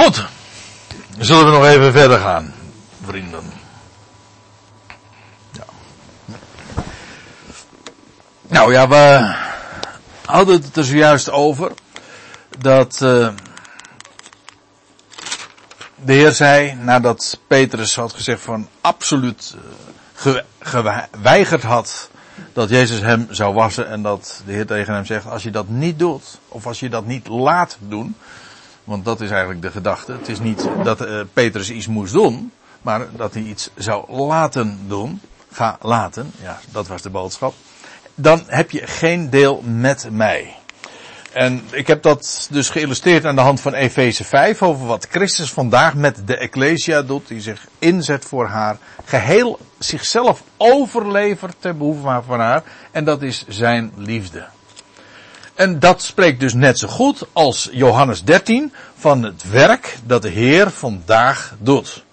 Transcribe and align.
Goed. 0.00 0.24
Zullen 1.18 1.44
we 1.44 1.50
nog 1.50 1.64
even 1.64 1.92
verder 1.92 2.18
gaan, 2.18 2.54
vrienden. 3.04 3.52
Ja. 5.52 5.64
Nou 8.48 8.72
ja, 8.72 8.88
we 8.88 9.34
hadden 10.24 10.62
het 10.62 10.76
er 10.76 10.84
zojuist 10.84 11.30
over 11.30 11.72
dat 12.58 13.00
uh, 13.02 13.28
de 15.94 16.12
Heer 16.12 16.32
zei, 16.32 16.74
nadat 16.74 17.38
Petrus 17.46 17.96
had 17.96 18.12
gezegd 18.12 18.40
van 18.40 18.68
absoluut 18.80 19.56
uh, 20.26 20.36
geweigerd 20.60 21.62
had 21.62 22.10
dat 22.52 22.68
Jezus 22.68 23.00
hem 23.00 23.26
zou 23.30 23.54
wassen 23.54 23.88
en 23.88 24.02
dat 24.02 24.42
de 24.46 24.52
Heer 24.52 24.66
tegen 24.66 24.94
hem 24.94 25.04
zegt, 25.04 25.26
als 25.26 25.42
je 25.42 25.50
dat 25.50 25.68
niet 25.68 25.98
doet, 25.98 26.38
of 26.48 26.66
als 26.66 26.80
je 26.80 26.88
dat 26.88 27.06
niet 27.06 27.28
laat 27.28 27.76
doen, 27.80 28.16
want 28.84 29.04
dat 29.04 29.20
is 29.20 29.30
eigenlijk 29.30 29.62
de 29.62 29.70
gedachte. 29.70 30.12
Het 30.12 30.28
is 30.28 30.40
niet 30.40 30.68
dat 30.82 31.06
uh, 31.06 31.20
Petrus 31.32 31.70
iets 31.70 31.86
moest 31.86 32.12
doen, 32.12 32.52
maar 32.82 33.06
dat 33.16 33.34
hij 33.34 33.42
iets 33.42 33.70
zou 33.74 34.12
laten 34.12 34.78
doen. 34.86 35.20
Ga 35.52 35.78
laten, 35.80 36.32
ja, 36.42 36.58
dat 36.70 36.86
was 36.86 37.02
de 37.02 37.10
boodschap. 37.10 37.54
Dan 38.14 38.42
heb 38.46 38.70
je 38.70 38.86
geen 38.86 39.30
deel 39.30 39.62
met 39.64 40.08
mij. 40.10 40.54
En 41.32 41.62
ik 41.70 41.86
heb 41.86 42.02
dat 42.02 42.48
dus 42.50 42.70
geïllustreerd 42.70 43.24
aan 43.24 43.34
de 43.34 43.40
hand 43.40 43.60
van 43.60 43.74
Efeze 43.74 44.24
5 44.24 44.62
over 44.62 44.86
wat 44.86 45.06
Christus 45.10 45.52
vandaag 45.52 45.94
met 45.94 46.26
de 46.26 46.36
Ecclesia 46.36 47.02
doet, 47.02 47.28
die 47.28 47.40
zich 47.40 47.66
inzet 47.78 48.24
voor 48.24 48.46
haar, 48.46 48.76
geheel 49.04 49.58
zichzelf 49.78 50.42
overlevert 50.56 51.56
ter 51.58 51.76
behoeve 51.76 52.22
van 52.26 52.40
haar, 52.40 52.62
en 52.90 53.04
dat 53.04 53.22
is 53.22 53.44
zijn 53.48 53.92
liefde. 53.96 54.46
En 55.60 55.78
dat 55.78 56.02
spreekt 56.02 56.40
dus 56.40 56.54
net 56.54 56.78
zo 56.78 56.88
goed 56.88 57.26
als 57.32 57.68
Johannes 57.72 58.24
13 58.24 58.72
van 58.96 59.22
het 59.22 59.50
werk 59.50 59.98
dat 60.04 60.22
de 60.22 60.28
Heer 60.28 60.70
vandaag 60.70 61.54
doet. 61.58 62.04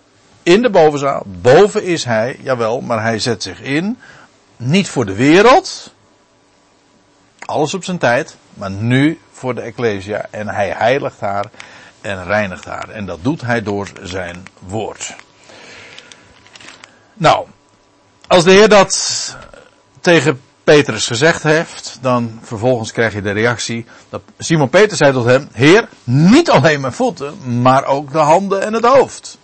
In 0.44 0.62
de 0.62 0.70
bovenzaal, 0.70 1.23
boven 1.26 1.84
is 1.84 2.03
hij, 2.03 2.40
jawel, 2.42 2.81
maar 2.81 3.02
hij 3.02 3.20
zet 3.20 3.44
zich 3.44 3.62
in, 3.62 3.98
niet 4.58 4.90
voor 4.90 5.06
de 5.06 5.16
wereld, 5.16 5.94
alles 7.45 7.73
op 7.73 7.84
zijn 7.84 7.98
tijd, 7.98 8.36
maar 8.53 8.72
nu 8.72 9.20
voor 9.31 9.56
de 9.56 9.62
Ecclesia 9.62 10.25
en 10.31 10.48
hij 10.48 10.70
heiligt 10.70 11.20
haar 11.20 11.45
en 12.02 12.25
reinigt 12.25 12.66
haar. 12.66 12.90
En 12.90 13.06
dat 13.06 13.20
doet 13.22 13.42
hij 13.42 13.64
door 13.64 13.90
zijn 14.02 14.48
woord. 14.59 15.16
Nou, 17.14 17.48
als 18.28 18.44
de 18.44 18.52
Heer 18.52 18.70
dat 18.70 19.36
tegen 20.00 20.42
Petrus 20.73 21.08
gezegd 21.08 21.44
heeft, 21.44 21.98
dan 22.02 22.40
vervolgens 22.42 22.92
krijg 22.92 23.14
je 23.14 23.22
de 23.22 23.32
reactie 23.32 23.86
dat 24.10 24.22
Simon 24.38 24.70
Petrus 24.70 24.98
zei 24.98 25.12
tot 25.12 25.26
hem, 25.26 25.50
Heer, 25.52 25.88
niet 26.04 26.50
alleen 26.50 26.82
mijn 26.82 26.94
voeten, 26.94 27.62
maar 27.62 27.86
ook 27.86 28.12
de 28.12 28.18
handen 28.18 28.62
en 28.62 28.74
het 28.74 28.86
hoofd. 28.86 29.38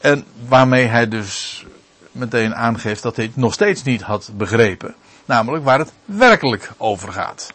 En 0.00 0.24
waarmee 0.48 0.86
hij 0.86 1.08
dus 1.08 1.64
meteen 2.12 2.54
aangeeft 2.54 3.02
dat 3.02 3.16
hij 3.16 3.24
het 3.24 3.36
nog 3.36 3.52
steeds 3.52 3.82
niet 3.82 4.02
had 4.02 4.30
begrepen. 4.34 4.94
Namelijk 5.24 5.64
waar 5.64 5.78
het 5.78 5.92
werkelijk 6.04 6.70
over 6.76 7.12
gaat. 7.12 7.52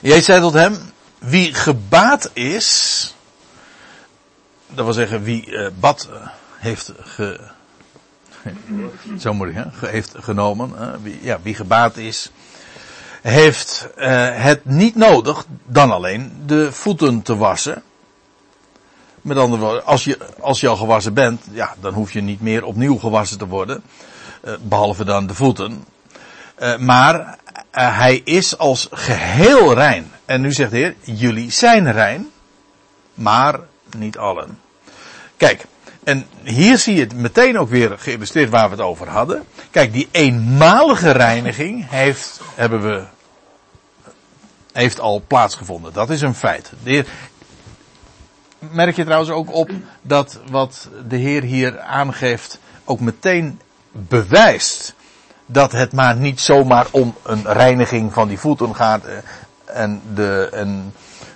Jij 0.00 0.20
zei 0.20 0.40
tot 0.40 0.52
hem, 0.52 0.76
wie 1.18 1.54
gebaat 1.54 2.30
is, 2.32 3.14
dat 4.66 4.84
wil 4.84 4.94
zeggen 4.94 5.22
wie 5.22 5.46
uh, 5.46 5.68
bad 5.80 6.08
uh, 6.10 6.28
heeft 6.58 6.92
ge, 6.98 7.40
zo 9.18 9.34
moet 9.34 9.48
ik, 9.48 9.54
hè, 9.54 9.88
heeft 9.88 10.14
genomen, 10.16 11.02
wie, 11.02 11.18
ja, 11.22 11.38
wie 11.42 11.54
gebaat 11.54 11.96
is, 11.96 12.30
heeft 13.22 13.88
het 14.34 14.64
niet 14.64 14.94
nodig 14.94 15.44
dan 15.66 15.90
alleen 15.90 16.42
de 16.46 16.72
voeten 16.72 17.22
te 17.22 17.36
wassen. 17.36 17.82
Met 19.20 19.36
andere 19.36 19.62
woorden, 19.62 19.84
als 19.84 20.04
je, 20.04 20.18
als 20.40 20.60
je 20.60 20.68
al 20.68 20.76
gewassen 20.76 21.14
bent, 21.14 21.42
ja, 21.50 21.74
dan 21.80 21.94
hoef 21.94 22.12
je 22.12 22.20
niet 22.20 22.40
meer 22.40 22.64
opnieuw 22.64 22.96
gewassen 22.96 23.38
te 23.38 23.46
worden. 23.46 23.82
behalve 24.62 25.04
dan 25.04 25.26
de 25.26 25.34
voeten. 25.34 25.84
Uh, 26.62 26.76
maar 26.76 27.38
hij 27.70 28.20
is 28.24 28.58
als 28.58 28.88
geheel 28.90 29.74
rein. 29.74 30.10
En 30.24 30.40
nu 30.40 30.52
zegt 30.52 30.70
de 30.70 30.76
Heer, 30.76 30.94
jullie 31.00 31.50
zijn 31.50 31.92
rein, 31.92 32.30
maar 33.14 33.60
niet 33.96 34.18
allen. 34.18 34.58
Kijk, 35.36 35.64
en 36.04 36.26
hier 36.42 36.78
zie 36.78 36.94
je 36.94 37.00
het 37.00 37.14
meteen 37.14 37.58
ook 37.58 37.68
weer 37.68 37.98
geïllustreerd 37.98 38.50
waar 38.50 38.70
we 38.70 38.74
het 38.74 38.84
over 38.84 39.08
hadden. 39.08 39.44
Kijk, 39.70 39.92
die 39.92 40.08
eenmalige 40.10 41.10
reiniging 41.10 41.88
heeft, 41.88 42.40
hebben 42.54 42.82
we, 42.82 43.04
heeft 44.72 45.00
al 45.00 45.22
plaatsgevonden. 45.26 45.92
Dat 45.92 46.10
is 46.10 46.20
een 46.20 46.34
feit. 46.34 46.72
De 46.82 47.04
merk 48.58 48.96
je 48.96 49.04
trouwens 49.04 49.30
ook 49.30 49.52
op 49.52 49.70
dat 50.02 50.40
wat 50.50 50.88
de 51.08 51.16
Heer 51.16 51.42
hier 51.42 51.80
aangeeft 51.80 52.58
ook 52.84 53.00
meteen 53.00 53.60
bewijst 53.92 54.94
dat 55.46 55.72
het 55.72 55.92
maar 55.92 56.16
niet 56.16 56.40
zomaar 56.40 56.86
om 56.90 57.14
een 57.22 57.44
reiniging 57.44 58.12
van 58.12 58.28
die 58.28 58.38
voeten 58.38 58.74
gaat 58.74 59.04
eh, 59.04 59.16
en, 59.64 60.02
de, 60.14 60.48
en 60.52 60.94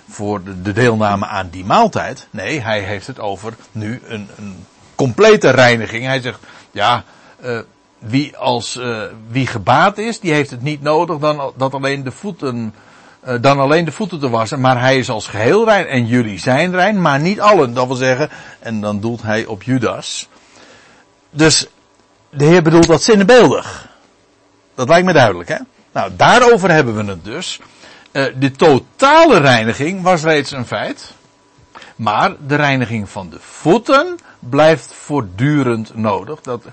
voor 0.09 0.43
de, 0.43 0.61
de 0.61 0.73
deelname 0.73 1.25
aan 1.25 1.49
die 1.49 1.65
maaltijd. 1.65 2.27
Nee, 2.29 2.61
hij 2.61 2.79
heeft 2.79 3.07
het 3.07 3.19
over 3.19 3.53
nu 3.71 4.01
een, 4.07 4.29
een 4.37 4.65
complete 4.95 5.49
reiniging. 5.49 6.05
Hij 6.05 6.21
zegt, 6.21 6.39
ja, 6.71 7.03
uh, 7.43 7.59
wie 7.99 8.37
als, 8.37 8.75
uh, 8.75 9.01
wie 9.29 9.47
gebaat 9.47 9.97
is, 9.97 10.19
die 10.19 10.33
heeft 10.33 10.51
het 10.51 10.61
niet 10.61 10.81
nodig 10.81 11.17
dan, 11.17 11.53
dat 11.57 11.73
alleen 11.73 12.03
de 12.03 12.11
voeten, 12.11 12.73
uh, 13.27 13.35
dan 13.41 13.59
alleen 13.59 13.85
de 13.85 13.91
voeten 13.91 14.19
te 14.19 14.29
wassen. 14.29 14.61
Maar 14.61 14.79
hij 14.79 14.97
is 14.97 15.09
als 15.09 15.27
geheel 15.27 15.65
rein 15.65 15.85
en 15.85 16.05
jullie 16.05 16.39
zijn 16.39 16.71
rein, 16.71 17.01
maar 17.01 17.19
niet 17.19 17.41
allen. 17.41 17.73
Dat 17.73 17.87
wil 17.87 17.95
zeggen, 17.95 18.29
en 18.59 18.81
dan 18.81 18.99
doelt 18.99 19.21
hij 19.21 19.45
op 19.45 19.63
Judas. 19.63 20.29
Dus 21.29 21.67
de 22.29 22.45
Heer 22.45 22.61
bedoelt 22.61 22.87
dat 22.87 23.01
zinnebeeldig. 23.01 23.87
Dat 24.75 24.87
lijkt 24.87 25.05
me 25.05 25.13
duidelijk, 25.13 25.49
hè? 25.49 25.57
Nou, 25.91 26.11
daarover 26.15 26.71
hebben 26.71 26.95
we 26.95 27.03
het 27.03 27.23
dus. 27.23 27.59
Uh, 28.11 28.25
de 28.35 28.51
totale 28.51 29.39
reiniging 29.39 30.01
was 30.01 30.23
reeds 30.23 30.51
een 30.51 30.65
feit. 30.65 31.13
Maar 31.95 32.35
de 32.47 32.55
reiniging 32.55 33.09
van 33.09 33.29
de 33.29 33.37
voeten 33.39 34.17
blijft 34.39 34.93
voortdurend 34.93 35.95
nodig. 35.95 36.41
Dat, 36.41 36.63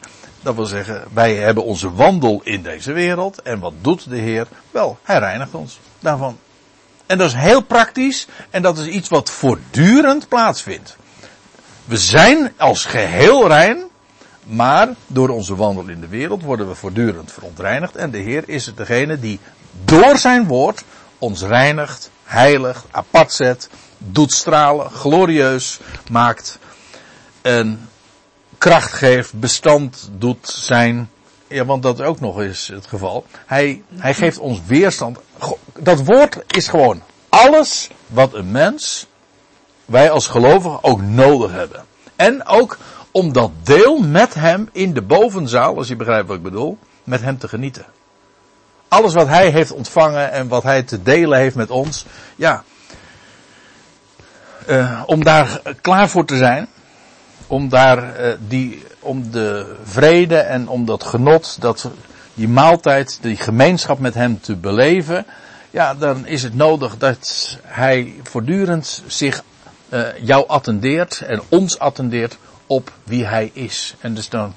dat 0.43 0.55
wil 0.55 0.67
zeggen, 0.67 1.05
wij 1.13 1.35
hebben 1.35 1.65
onze 1.65 1.93
wandel 1.93 2.41
in 2.45 2.63
deze 2.63 2.93
wereld. 2.93 3.43
En 3.43 3.59
wat 3.59 3.73
doet 3.81 4.11
de 4.11 4.17
Heer? 4.17 4.47
Wel, 4.71 4.99
Hij 5.03 5.19
reinigt 5.19 5.55
ons 5.55 5.81
daarvan. 6.01 6.39
En 7.07 7.19
dat 7.19 7.29
is 7.29 7.35
heel 7.35 7.61
praktisch. 7.61 8.27
En 8.51 8.63
dat 8.63 8.79
is 8.79 8.87
iets 8.87 9.09
wat 9.09 9.31
voortdurend 9.31 10.29
plaatsvindt. 10.29 10.97
We 11.85 11.97
zijn 11.97 12.53
als 12.57 12.85
geheel 12.85 13.49
rein. 13.49 13.85
Maar 14.45 14.89
door 15.07 15.29
onze 15.29 15.57
wandel 15.57 15.89
in 15.89 16.01
de 16.01 16.09
wereld 16.09 16.43
worden 16.43 16.69
we 16.69 16.75
voortdurend 16.75 17.33
verontreinigd. 17.33 17.97
En 17.97 18.11
de 18.11 18.19
Heer 18.19 18.43
is 18.47 18.67
het 18.67 18.77
degene 18.77 19.19
die 19.19 19.41
door 19.85 20.19
zijn 20.19 20.47
woord 20.47 20.85
ons 21.25 21.43
reinigt, 21.43 22.11
heiligt, 22.25 22.85
apart 22.91 23.33
zet, 23.33 23.69
doet 23.99 24.33
stralen, 24.33 24.91
glorieus 24.91 25.81
maakt. 26.11 26.59
En 27.43 27.89
kracht 28.59 28.93
geeft, 28.93 29.33
bestand 29.33 30.11
doet 30.19 30.49
zijn. 30.49 31.11
Ja, 31.49 31.65
want 31.65 31.83
dat 31.83 32.01
ook 32.01 32.21
nog 32.21 32.41
is 32.41 32.69
het 32.69 32.87
geval. 32.87 33.27
Hij, 33.47 33.83
hij 33.95 34.15
geeft 34.15 34.39
ons 34.39 34.61
weerstand. 34.67 35.19
Dat 35.79 36.05
woord 36.05 36.39
is 36.47 36.69
gewoon 36.69 37.03
alles 37.29 37.89
wat 38.07 38.35
een 38.35 38.51
mens, 38.51 39.07
wij 39.85 40.11
als 40.11 40.27
gelovigen 40.27 40.85
ook 40.85 41.03
nodig 41.03 41.53
hebben. 41.53 41.85
En 42.17 42.47
ook 42.47 42.79
om 43.11 43.33
dat 43.33 43.51
deel 43.63 43.99
met 43.99 44.35
hem 44.35 44.69
in 44.73 44.95
de 44.95 45.03
bovenzaal, 45.03 45.77
als 45.77 45.89
je 45.89 45.97
begrijpt 45.97 46.29
wat 46.29 46.37
ik 46.37 46.43
bedoel, 46.43 46.79
met 47.05 47.21
hem 47.21 47.39
te 47.39 47.49
genieten. 47.49 47.87
Alles 48.89 49.15
wat 49.15 49.29
hij 49.29 49.51
heeft 49.51 49.73
ontvangen 49.73 50.33
en 50.33 50.49
wat 50.49 50.63
hij 50.63 50.83
te 50.83 51.03
delen 51.03 51.39
heeft 51.39 51.57
met 51.57 51.71
ons, 51.71 52.07
ja, 52.37 52.65
uh, 54.67 55.03
om 55.07 55.25
daar 55.25 55.61
klaar 55.81 56.09
voor 56.09 56.25
te 56.25 56.37
zijn, 56.37 56.69
om 57.47 57.69
daar 57.69 58.21
uh, 58.21 58.35
die, 58.49 58.83
om 59.01 59.31
de 59.31 59.77
vrede 59.85 60.37
en 60.37 60.69
om 60.69 60.85
dat 60.85 61.05
genot, 61.05 61.57
dat, 61.61 61.91
die 62.35 62.49
maaltijd, 62.49 63.19
die 63.21 63.37
gemeenschap 63.37 63.99
met 63.99 64.15
hem 64.15 64.41
te 64.41 64.57
beleven, 64.57 65.27
ja, 65.71 65.95
dan 65.95 66.27
is 66.27 66.43
het 66.43 66.55
nodig 66.55 66.97
dat 66.99 67.59
hij 67.63 68.15
voortdurend 68.23 69.03
zich 69.07 69.43
uh, 69.89 70.07
jou 70.21 70.49
attendeert 70.49 71.21
en 71.21 71.43
ons 71.49 71.79
attendeert 71.79 72.39
op 72.67 72.93
wie 73.05 73.25
hij 73.25 73.51
is. 73.53 73.95
En 74.01 74.15
dus 74.15 74.29
dan, 74.29 74.55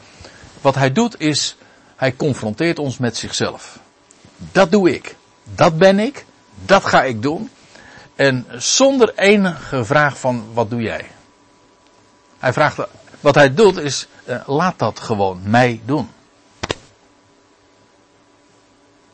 wat 0.61 0.75
hij 0.75 0.91
doet 0.91 1.19
is, 1.19 1.57
hij 1.95 2.15
confronteert 2.15 2.79
ons 2.79 2.97
met 2.97 3.17
zichzelf. 3.17 3.79
Dat 4.37 4.71
doe 4.71 4.93
ik. 4.93 5.15
Dat 5.43 5.77
ben 5.77 5.99
ik. 5.99 6.25
Dat 6.65 6.85
ga 6.85 7.03
ik 7.03 7.21
doen. 7.21 7.49
En 8.15 8.45
zonder 8.57 9.13
enige 9.15 9.85
vraag 9.85 10.19
van 10.19 10.45
wat 10.53 10.69
doe 10.69 10.81
jij? 10.81 11.05
Hij 12.39 12.53
vraagt, 12.53 12.77
wat 13.19 13.35
hij 13.35 13.53
doet 13.53 13.77
is, 13.77 14.07
uh, 14.25 14.47
laat 14.47 14.79
dat 14.79 14.99
gewoon 14.99 15.41
mij 15.43 15.81
doen. 15.85 16.09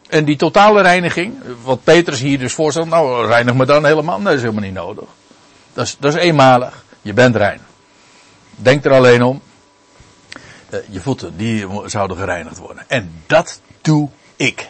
En 0.10 0.26
die 0.26 0.36
totale 0.36 0.82
reiniging, 0.82 1.36
wat 1.64 1.84
Petrus 1.84 2.20
hier 2.20 2.40
dus 2.40 2.54
voorstelt, 2.54 2.88
nou 2.88 3.28
reinig 3.28 3.54
me 3.54 3.66
dan 3.66 3.86
helemaal, 3.86 4.22
dat 4.22 4.34
is 4.34 4.42
helemaal 4.42 4.64
niet 4.64 4.74
nodig. 4.74 5.06
Dat 5.74 5.86
is, 5.86 5.98
dat 6.00 6.14
is 6.14 6.20
eenmalig. 6.20 6.84
Je 7.02 7.14
bent 7.14 7.36
rein. 7.36 7.62
Denk 8.56 8.86
er 8.86 8.92
alleen 8.92 9.24
om. 9.24 9.42
Uh, 10.70 10.80
je 10.90 11.00
voeten, 11.00 11.38
die 11.38 11.68
zouden 11.86 12.18
gereinigd 12.18 12.58
worden. 12.58 12.84
En 12.88 13.24
dat 13.26 13.62
doe 13.82 14.10
ik. 14.36 14.70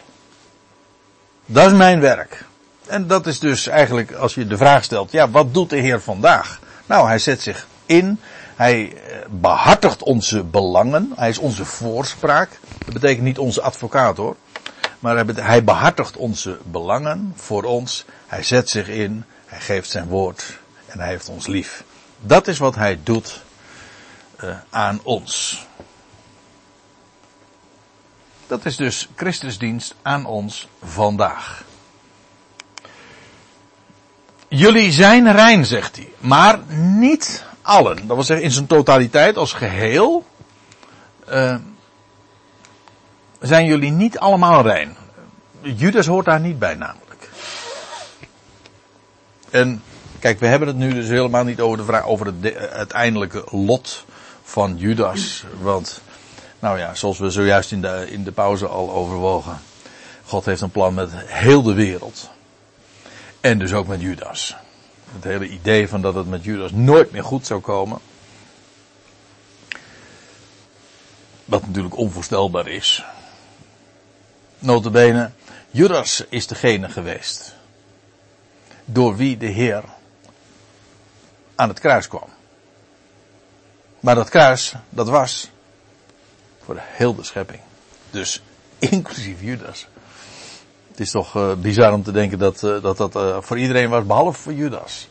Dat 1.46 1.66
is 1.66 1.72
mijn 1.72 2.00
werk. 2.00 2.44
En 2.86 3.06
dat 3.06 3.26
is 3.26 3.38
dus 3.38 3.66
eigenlijk, 3.66 4.12
als 4.12 4.34
je 4.34 4.46
de 4.46 4.56
vraag 4.56 4.84
stelt, 4.84 5.12
ja, 5.12 5.30
wat 5.30 5.54
doet 5.54 5.70
de 5.70 5.76
Heer 5.76 6.00
vandaag? 6.00 6.60
Nou, 6.86 7.06
hij 7.06 7.18
zet 7.18 7.42
zich 7.42 7.66
in. 7.86 8.20
Hij 8.56 8.92
eh, 8.92 9.16
behartigt 9.30 10.02
onze 10.02 10.44
belangen. 10.44 11.12
Hij 11.16 11.28
is 11.28 11.38
onze 11.38 11.64
voorspraak. 11.64 12.50
Dat 12.84 12.94
betekent 12.94 13.24
niet 13.24 13.38
onze 13.38 13.62
advocaat 13.62 14.16
hoor. 14.16 14.36
Maar 14.98 15.26
hij 15.26 15.64
behartigt 15.64 16.16
onze 16.16 16.58
belangen 16.62 17.32
voor 17.36 17.62
ons. 17.62 18.04
Hij 18.26 18.42
zet 18.42 18.70
zich 18.70 18.88
in. 18.88 19.24
Hij 19.46 19.60
geeft 19.60 19.90
zijn 19.90 20.08
woord. 20.08 20.58
En 20.86 20.98
hij 20.98 21.08
heeft 21.08 21.28
ons 21.28 21.46
lief. 21.46 21.84
Dat 22.20 22.46
is 22.46 22.58
wat 22.58 22.74
hij 22.74 22.98
doet 23.02 23.42
uh, 24.44 24.50
aan 24.70 25.00
ons. 25.02 25.66
Dat 28.46 28.64
is 28.64 28.76
dus 28.76 29.08
Christusdienst 29.14 29.94
aan 30.02 30.26
ons 30.26 30.68
vandaag. 30.84 31.64
Jullie 34.48 34.92
zijn 34.92 35.32
rein, 35.32 35.66
zegt 35.66 35.96
hij. 35.96 36.08
Maar 36.18 36.58
niet 36.76 37.44
allen. 37.62 37.96
Dat 37.96 38.16
wil 38.16 38.24
zeggen 38.24 38.46
in 38.46 38.52
zijn 38.52 38.66
totaliteit 38.66 39.36
als 39.36 39.52
geheel. 39.52 40.26
Uh, 41.30 41.56
zijn 43.40 43.66
jullie 43.66 43.90
niet 43.90 44.18
allemaal 44.18 44.62
rein. 44.62 44.96
Judas 45.60 46.06
hoort 46.06 46.24
daar 46.24 46.40
niet 46.40 46.58
bij 46.58 46.74
namelijk. 46.74 47.30
En 49.50 49.82
kijk, 50.18 50.40
we 50.40 50.46
hebben 50.46 50.68
het 50.68 50.76
nu 50.76 50.92
dus 50.94 51.08
helemaal 51.08 51.44
niet 51.44 51.60
over 51.60 51.78
de 51.78 51.84
vraag 51.84 52.04
over 52.04 52.26
het 52.26 52.56
uiteindelijke 52.56 53.44
lot 53.50 54.04
van 54.42 54.76
Judas. 54.76 55.44
Want, 55.60 56.00
nou 56.64 56.78
ja, 56.78 56.94
zoals 56.94 57.18
we 57.18 57.30
zojuist 57.30 57.72
in 57.72 57.80
de, 57.80 58.06
in 58.10 58.24
de 58.24 58.32
pauze 58.32 58.66
al 58.66 58.92
overwogen. 58.92 59.58
God 60.24 60.44
heeft 60.44 60.60
een 60.60 60.70
plan 60.70 60.94
met 60.94 61.10
heel 61.14 61.62
de 61.62 61.72
wereld. 61.72 62.30
En 63.40 63.58
dus 63.58 63.72
ook 63.72 63.86
met 63.86 64.00
Judas. 64.00 64.56
Het 65.12 65.24
hele 65.24 65.48
idee 65.48 65.88
van 65.88 66.00
dat 66.00 66.14
het 66.14 66.28
met 66.28 66.44
Judas 66.44 66.72
nooit 66.72 67.10
meer 67.10 67.24
goed 67.24 67.46
zou 67.46 67.60
komen. 67.60 67.98
Wat 71.44 71.66
natuurlijk 71.66 71.96
onvoorstelbaar 71.96 72.68
is. 72.68 73.04
Notabene, 74.58 75.30
Judas 75.70 76.24
is 76.28 76.46
degene 76.46 76.88
geweest. 76.88 77.54
Door 78.84 79.16
wie 79.16 79.36
de 79.36 79.46
Heer 79.46 79.82
aan 81.54 81.68
het 81.68 81.80
kruis 81.80 82.08
kwam. 82.08 82.28
Maar 84.00 84.14
dat 84.14 84.28
kruis, 84.28 84.74
dat 84.88 85.08
was 85.08 85.52
voor 86.64 86.76
heel 86.80 87.14
de 87.14 87.22
schepping. 87.22 87.60
Dus 88.10 88.42
inclusief 88.78 89.40
Judas. 89.40 89.86
Het 90.90 91.00
is 91.00 91.10
toch 91.10 91.36
uh, 91.36 91.52
bizar 91.54 91.92
om 91.92 92.02
te 92.02 92.12
denken 92.12 92.38
dat 92.38 92.62
uh, 92.62 92.82
dat, 92.82 92.96
dat 92.96 93.16
uh, 93.16 93.36
voor 93.40 93.58
iedereen 93.58 93.88
was, 93.88 94.06
behalve 94.06 94.40
voor 94.40 94.52
Judas. 94.52 95.08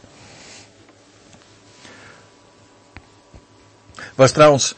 Was 4.16 4.32
trouwens, 4.32 4.76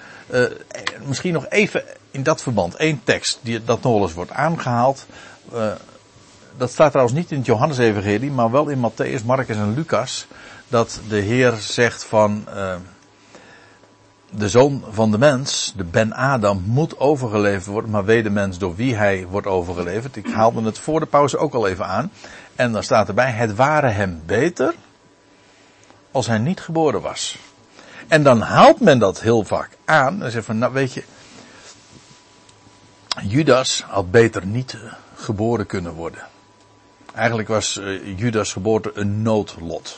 misschien 1.06 1.34
nog 1.34 1.48
even 1.50 1.84
in 2.12 2.24
dat 2.24 2.42
verband, 2.42 2.76
één 2.76 3.02
tekst 3.04 3.40
die 3.42 3.64
dat 3.64 3.82
nog 3.82 4.02
eens 4.02 4.14
wordt 4.14 4.32
aangehaald. 4.32 5.06
dat 6.58 6.72
staat 6.72 6.92
trouwens 6.92 7.18
niet 7.18 7.32
in 7.32 7.38
het 7.38 7.46
Johannes-evangelie, 7.46 8.32
maar 8.32 8.52
wel 8.52 8.68
in 8.68 8.92
Matthäus, 8.92 9.26
Marcus 9.26 9.56
en 9.56 9.74
Lucas. 9.74 10.26
Dat 10.68 11.00
de 11.08 11.20
Heer 11.20 11.54
zegt 11.60 12.04
van, 12.04 12.48
de 14.30 14.50
zoon 14.50 14.84
van 14.90 15.12
de 15.12 15.18
mens, 15.18 15.74
de 15.76 15.84
Ben 15.84 16.14
Adam, 16.14 16.64
moet 16.66 17.00
overgeleverd 17.00 17.66
worden, 17.66 17.92
maar 17.92 18.06
weet 18.06 18.24
de 18.24 18.30
mens 18.30 18.58
door 18.58 18.76
wie 18.76 18.96
hij 18.96 19.26
wordt 19.30 19.48
overgeleverd. 19.48 20.16
Ik 20.16 20.28
haalde 20.28 20.62
het 20.62 20.80
voor 20.80 21.00
de 21.00 21.06
pauze 21.06 21.38
ook 21.38 21.54
al 21.54 21.68
even 21.68 21.86
aan. 21.86 22.12
En 22.56 22.72
dan 22.72 22.84
staat 22.84 23.08
erbij, 23.08 23.32
het 23.32 23.56
ware 23.56 23.88
hem 23.88 24.22
beter 24.26 24.74
als 26.12 26.28
hij 26.28 26.38
niet 26.38 26.60
geboren 26.60 27.02
was. 27.02 27.38
En 28.08 28.24
dan 28.24 28.42
haalt 28.42 28.80
men 28.80 29.00
dat 29.00 29.22
heel 29.22 29.44
vaak 29.44 29.70
aan 29.86 30.24
en 30.24 30.32
zegt 30.32 30.46
van, 30.46 30.58
nou 30.58 30.74
weet 30.74 30.94
je, 30.94 31.04
Judas 33.24 33.84
had 33.88 34.12
beter 34.12 34.46
niet 34.46 34.78
geboren 35.16 35.66
kunnen 35.66 35.94
worden. 35.94 36.28
Eigenlijk 37.14 37.48
was 37.48 37.78
uh, 37.78 38.18
Judas 38.18 38.54
geboorte 38.54 38.92
een 38.94 39.22
noodlot. 39.22 39.98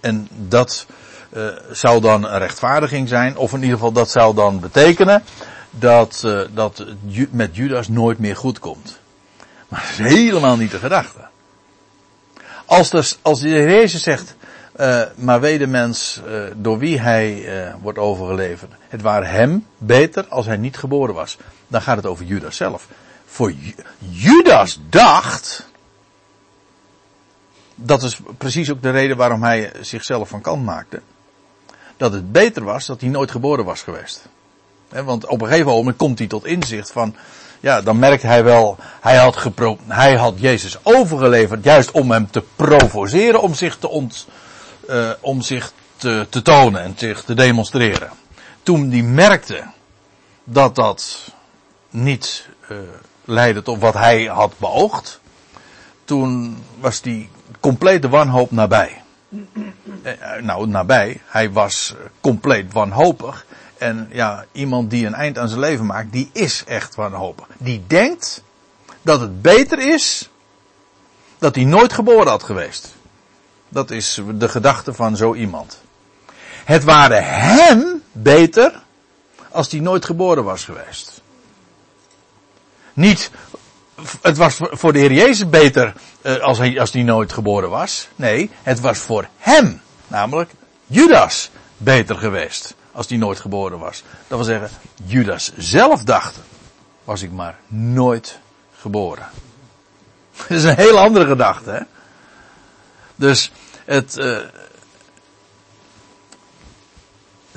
En 0.00 0.28
dat 0.30 0.86
uh, 1.32 1.48
zou 1.70 2.00
dan 2.00 2.24
een 2.24 2.38
rechtvaardiging 2.38 3.08
zijn, 3.08 3.36
of 3.36 3.52
in 3.52 3.60
ieder 3.60 3.76
geval 3.76 3.92
dat 3.92 4.10
zou 4.10 4.34
dan 4.34 4.60
betekenen 4.60 5.22
dat, 5.70 6.22
uh, 6.26 6.40
dat 6.54 6.84
met 7.30 7.56
Judas 7.56 7.88
nooit 7.88 8.18
meer 8.18 8.36
goed 8.36 8.58
komt. 8.58 8.98
Maar 9.68 9.80
dat 9.80 10.06
is 10.06 10.14
helemaal 10.14 10.56
niet 10.56 10.70
de 10.70 10.78
gedachte. 10.78 11.28
Als, 12.64 12.90
dus, 12.90 13.18
als 13.22 13.40
de 13.40 13.48
Jezus 13.48 14.02
zegt, 14.02 14.34
uh, 14.80 15.02
maar 15.14 15.40
weet 15.40 15.58
de 15.58 15.66
mens 15.66 16.20
door 16.56 16.78
wie 16.78 17.00
hij 17.00 17.48
wordt 17.80 17.98
overgeleverd, 17.98 18.72
het 18.88 19.02
waren 19.02 19.28
hem 19.28 19.66
beter 19.78 20.26
als 20.28 20.46
hij 20.46 20.56
niet 20.56 20.76
geboren 20.76 21.14
was. 21.14 21.36
Dan 21.68 21.82
gaat 21.82 21.96
het 21.96 22.06
over 22.06 22.24
Judas 22.24 22.56
zelf. 22.56 22.86
Voor 23.26 23.52
Judas 23.98 24.80
dacht, 24.88 25.66
dat 27.74 28.02
is 28.02 28.20
precies 28.38 28.70
ook 28.70 28.82
de 28.82 28.90
reden 28.90 29.16
waarom 29.16 29.42
hij 29.42 29.72
zichzelf 29.80 30.28
van 30.28 30.40
kant 30.40 30.64
maakte 30.64 31.00
dat 32.00 32.12
het 32.12 32.32
beter 32.32 32.64
was 32.64 32.86
dat 32.86 33.00
hij 33.00 33.10
nooit 33.10 33.30
geboren 33.30 33.64
was 33.64 33.82
geweest. 33.82 34.28
want 34.88 35.26
op 35.26 35.40
een 35.40 35.48
gegeven 35.48 35.66
moment 35.72 35.96
komt 35.96 36.18
hij 36.18 36.28
tot 36.28 36.46
inzicht 36.46 36.92
van, 36.92 37.14
ja, 37.60 37.82
dan 37.82 37.98
merkt 37.98 38.22
hij 38.22 38.44
wel, 38.44 38.76
hij 39.00 39.16
had, 39.16 39.36
gepro 39.36 39.78
hij 39.86 40.16
had 40.16 40.34
Jezus 40.36 40.76
overgeleverd 40.82 41.64
juist 41.64 41.90
om 41.90 42.10
hem 42.10 42.30
te 42.30 42.42
provoceren, 42.56 43.42
om 43.42 43.54
zich 43.54 43.76
te, 43.76 43.88
ont, 43.88 44.26
uh, 44.88 45.10
om 45.20 45.42
zich 45.42 45.72
te, 45.96 46.26
te 46.30 46.42
tonen 46.42 46.82
en 46.82 46.94
zich 46.96 47.22
te 47.22 47.34
demonstreren. 47.34 48.10
Toen 48.62 48.90
hij 48.90 49.02
merkte 49.02 49.64
dat 50.44 50.74
dat 50.74 51.32
niet 51.90 52.48
uh, 52.70 52.78
leidde 53.24 53.62
tot 53.62 53.78
wat 53.78 53.94
hij 53.94 54.24
had 54.24 54.58
beoogd, 54.58 55.20
toen 56.04 56.64
was 56.78 57.00
die 57.00 57.28
complete 57.60 58.08
wanhoop 58.08 58.50
nabij. 58.50 58.99
Eh, 60.02 60.36
eh, 60.36 60.42
nou, 60.42 60.66
nabij. 60.66 61.20
Hij 61.26 61.52
was 61.52 61.94
compleet 62.20 62.72
wanhopig. 62.72 63.46
En 63.78 64.08
ja, 64.12 64.44
iemand 64.52 64.90
die 64.90 65.06
een 65.06 65.14
eind 65.14 65.38
aan 65.38 65.48
zijn 65.48 65.60
leven 65.60 65.86
maakt, 65.86 66.12
die 66.12 66.30
is 66.32 66.64
echt 66.66 66.94
wanhopig. 66.94 67.46
Die 67.58 67.84
denkt 67.86 68.42
dat 69.02 69.20
het 69.20 69.42
beter 69.42 69.78
is 69.78 70.30
dat 71.38 71.54
hij 71.54 71.64
nooit 71.64 71.92
geboren 71.92 72.28
had 72.28 72.42
geweest. 72.42 72.94
Dat 73.68 73.90
is 73.90 74.20
de 74.34 74.48
gedachte 74.48 74.94
van 74.94 75.16
zo 75.16 75.34
iemand. 75.34 75.80
Het 76.64 76.84
waren 76.84 77.24
hem 77.24 78.02
beter 78.12 78.82
als 79.50 79.70
hij 79.70 79.80
nooit 79.80 80.04
geboren 80.04 80.44
was 80.44 80.64
geweest. 80.64 81.20
Niet 82.92 83.30
het 84.22 84.36
was 84.36 84.56
voor 84.60 84.92
de 84.92 84.98
Heer 84.98 85.12
Jezus 85.12 85.48
beter 85.48 85.92
uh, 86.22 86.38
als, 86.38 86.58
hij, 86.58 86.80
als 86.80 86.92
hij 86.92 87.02
nooit 87.02 87.32
geboren 87.32 87.70
was. 87.70 88.08
Nee, 88.16 88.50
het 88.62 88.80
was 88.80 88.98
voor 88.98 89.28
hem, 89.38 89.80
namelijk 90.06 90.50
Judas, 90.86 91.50
beter 91.76 92.16
geweest 92.16 92.74
als 92.92 93.08
hij 93.08 93.18
nooit 93.18 93.40
geboren 93.40 93.78
was. 93.78 94.02
Dat 94.28 94.38
wil 94.38 94.46
zeggen, 94.46 94.70
Judas 95.04 95.52
zelf 95.56 96.04
dacht, 96.04 96.38
was 97.04 97.22
ik 97.22 97.32
maar 97.32 97.58
nooit 97.66 98.38
geboren. 98.80 99.28
Dat 100.36 100.50
is 100.50 100.64
een 100.64 100.76
heel 100.76 100.98
andere 100.98 101.26
gedachte, 101.26 101.70
hè. 101.70 101.80
Dus 103.16 103.52
het, 103.84 104.16
uh, 104.18 104.38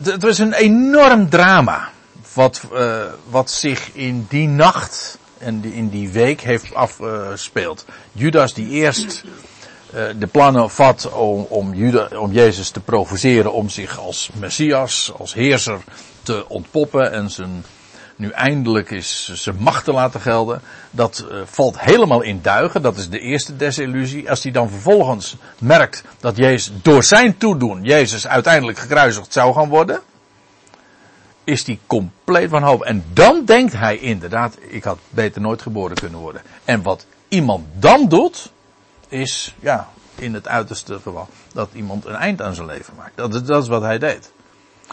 het, 0.04 0.24
was 0.24 0.38
een 0.38 0.54
enorm 0.54 1.30
drama 1.30 1.90
wat, 2.34 2.62
uh, 2.74 3.04
wat 3.30 3.52
zich 3.52 3.94
in 3.94 4.26
die 4.30 4.48
nacht 4.48 5.18
en 5.44 5.64
in 5.64 5.90
die 5.90 6.10
week 6.10 6.42
heeft 6.42 6.76
afgespeeld. 6.76 7.86
Judas 8.12 8.54
die 8.54 8.70
eerst 8.70 9.24
uh, 9.94 10.04
de 10.20 10.28
plannen 10.28 10.70
vat 10.70 11.12
om, 11.12 11.46
om, 11.50 11.74
om 12.18 12.32
Jezus 12.32 12.70
te 12.70 12.80
provoceren 12.80 13.54
om 13.54 13.70
zich 13.70 14.00
als 14.00 14.30
Messias, 14.34 15.12
als 15.18 15.34
heerser 15.34 15.80
te 16.24 16.50
ontpoppen 16.50 17.12
en 17.12 17.30
zijn, 17.30 17.66
nu 18.16 18.30
eindelijk 18.30 18.92
is 18.92 19.32
zijn 19.34 19.56
macht 19.60 19.84
te 19.84 19.92
laten 19.92 20.22
gelden. 20.22 20.62
Dat 20.92 21.26
uh, 21.32 21.38
valt 21.46 21.80
helemaal 21.80 22.22
in 22.22 22.40
duigen. 22.42 22.82
Dat 22.82 22.98
is 22.98 23.10
de 23.10 23.20
eerste 23.20 23.56
desillusie. 23.56 24.30
Als 24.30 24.44
hij 24.44 24.52
dan 24.52 24.70
vervolgens 24.70 25.36
merkt 25.60 26.04
dat 26.20 26.38
Jezus 26.38 26.72
door 26.82 27.04
zijn 27.04 27.38
toedoen 27.38 27.84
Jezus 27.84 28.28
uiteindelijk 28.28 28.78
gekruisigd 28.78 29.34
zou 29.34 29.54
gaan 29.54 29.70
worden 29.70 30.02
is 31.44 31.64
die 31.64 31.80
compleet 31.88 32.50
van 32.50 32.64
hoop. 32.64 32.82
En 32.82 33.06
dan 33.14 33.46
denkt 33.46 33.74
hij 33.74 33.98
inderdaad, 33.98 34.58
ik 34.68 34.84
had 34.84 35.00
beter 35.10 35.42
nooit 35.42 35.62
geboren 35.62 35.96
kunnen 35.98 36.20
worden. 36.20 36.42
En 36.66 36.82
wat 36.82 37.06
iemand 37.28 37.66
dan 37.74 38.08
doet, 38.08 38.52
is, 39.08 39.56
ja, 39.60 39.90
in 40.16 40.34
het 40.34 40.48
uiterste 40.48 40.94
geval, 40.94 41.28
dat 41.54 41.70
iemand 41.74 42.06
een 42.06 42.16
eind 42.16 42.42
aan 42.42 42.56
zijn 42.56 42.68
leven 42.68 42.94
maakt. 42.98 43.18
Dat, 43.18 43.34
is- 43.34 43.44
dat 43.44 43.64
is 43.64 43.70
wat 43.70 43.82
hij 43.82 44.00
deed. 44.00 44.32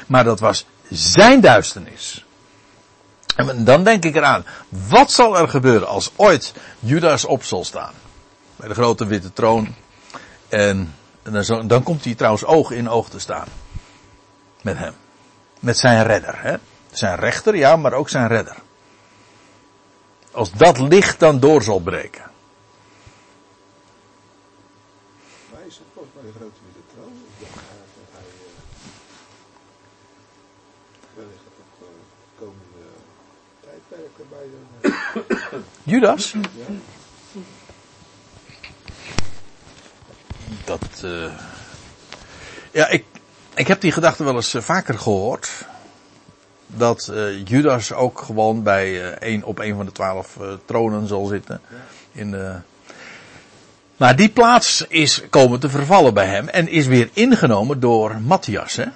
Maar 0.07 0.25
dat 0.25 0.41
was 0.41 0.67
zijn 0.91 1.41
duisternis. 1.41 2.25
En 3.37 3.65
dan 3.65 3.85
denk 3.85 4.05
ik 4.05 4.15
eraan, 4.17 4.45
wat 4.69 5.11
zal 5.13 5.39
er 5.39 5.49
gebeuren 5.49 5.89
als 5.89 6.11
ooit 6.17 6.55
Judas 6.79 7.25
op 7.25 7.45
zal 7.45 7.65
staan? 7.65 7.93
Bij 8.57 8.69
de 8.69 8.75
grote 8.75 9.07
witte 9.07 9.33
troon. 9.33 9.75
En, 10.49 10.95
en 11.23 11.33
dan, 11.47 11.67
dan 11.67 11.83
komt 11.83 12.05
hij 12.05 12.15
trouwens 12.15 12.45
oog 12.45 12.71
in 12.71 12.89
oog 12.89 13.09
te 13.09 13.19
staan. 13.19 13.49
Met 14.63 14.79
hem. 14.79 14.95
Met 15.61 15.79
zijn 15.79 16.07
redder. 16.07 16.43
Hè? 16.43 16.57
Zijn 16.91 17.19
rechter, 17.19 17.57
ja, 17.57 17.77
maar 17.77 17.93
ook 17.93 18.09
zijn 18.09 18.27
redder. 18.27 18.57
Als 20.33 20.53
dat 20.53 20.79
licht 20.79 21.21
dan 21.21 21.41
door 21.41 21.63
zal 21.63 21.81
breken. 21.81 22.31
Is 25.67 25.81
volgens 25.95 26.15
mij 26.15 26.25
de 26.25 26.39
grote 26.39 26.61
witte 26.65 26.81
troon. 26.95 27.13
Ik 27.39 27.47
eigenlijk 27.47 28.01
dat 28.01 28.21
hij 28.21 28.23
eh 28.47 28.61
wellicht 31.15 31.47
op 31.47 31.53
het 31.57 31.75
eh, 31.81 31.95
komende 32.39 32.85
tijdperk 33.61 34.19
erbij 34.19 34.47
zou 34.51 34.63
zijn. 35.51 35.65
Judas? 35.83 36.35
Dat, 40.65 41.03
eh 41.03 41.33
ja, 42.73 42.89
ik, 42.89 43.05
ik 43.55 43.67
heb 43.67 43.81
die 43.81 43.93
gedachte 43.93 44.25
wel 44.25 44.35
eens 44.35 44.55
eh, 44.55 44.63
vaker 44.63 44.99
gehoord. 44.99 45.51
Dat 46.67 47.09
eh, 47.09 47.47
Judas 47.47 47.93
ook 47.93 48.19
gewoon 48.21 48.63
bij 48.63 49.17
een, 49.23 49.45
op 49.45 49.59
een 49.59 49.77
van 49.77 49.87
de 49.87 49.93
twaalf 49.93 50.37
eh, 50.41 50.47
tronen 50.65 51.09
zal 51.09 51.27
zitten. 51.27 51.61
In. 52.13 52.37
Maar 53.97 54.17
die 54.17 54.29
plaats 54.29 54.85
is 54.89 55.23
komen 55.31 55.61
te 55.61 55.69
vervallen 55.69 56.15
bij 56.15 56.27
hem 56.27 56.49
en 56.49 56.69
is 56.69 56.87
weer 56.87 57.11
ingenomen 57.13 57.81
door 57.81 58.21
Matthias. 58.21 58.77
Hè? 58.77 58.87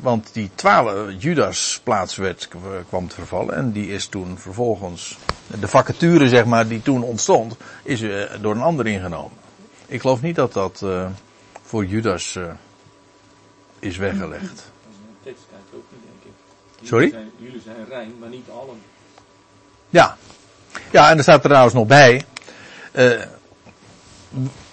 Want 0.00 0.28
die 0.32 0.50
twaalf 0.54 0.94
Judas 1.18 1.80
plaats 1.82 2.16
werd, 2.16 2.48
kwam 2.88 3.08
te 3.08 3.14
vervallen 3.14 3.54
en 3.54 3.72
die 3.72 3.88
is 3.88 4.06
toen 4.06 4.38
vervolgens, 4.38 5.18
de 5.60 5.68
vacature 5.68 6.28
zeg 6.28 6.44
maar 6.44 6.68
die 6.68 6.82
toen 6.82 7.02
ontstond, 7.02 7.56
is 7.82 8.00
door 8.40 8.54
een 8.54 8.62
ander 8.62 8.86
ingenomen. 8.86 9.36
Ik 9.86 10.00
geloof 10.00 10.22
niet 10.22 10.36
dat 10.36 10.52
dat 10.52 10.84
voor 11.62 11.84
Judas 11.84 12.38
is 13.80 13.96
weggelegd. 13.96 14.42
Dat 14.42 14.54
is 14.90 14.96
tekst 15.22 15.42
kijkt 15.50 15.64
ook 15.74 15.84
niet, 15.90 16.00
denk 16.02 16.34
ik. 16.82 16.86
Sorry? 16.88 17.14
Jullie 17.38 17.60
zijn 17.64 17.76
rein, 17.88 18.14
maar 18.20 18.28
niet 18.28 18.46
allen. 18.60 18.80
Ja. 19.90 20.16
Ja, 20.90 21.10
en 21.10 21.16
er 21.16 21.22
staat 21.22 21.42
er 21.42 21.48
trouwens 21.48 21.74
nog 21.74 21.86
bij. 21.86 22.24
eh, 22.92 23.10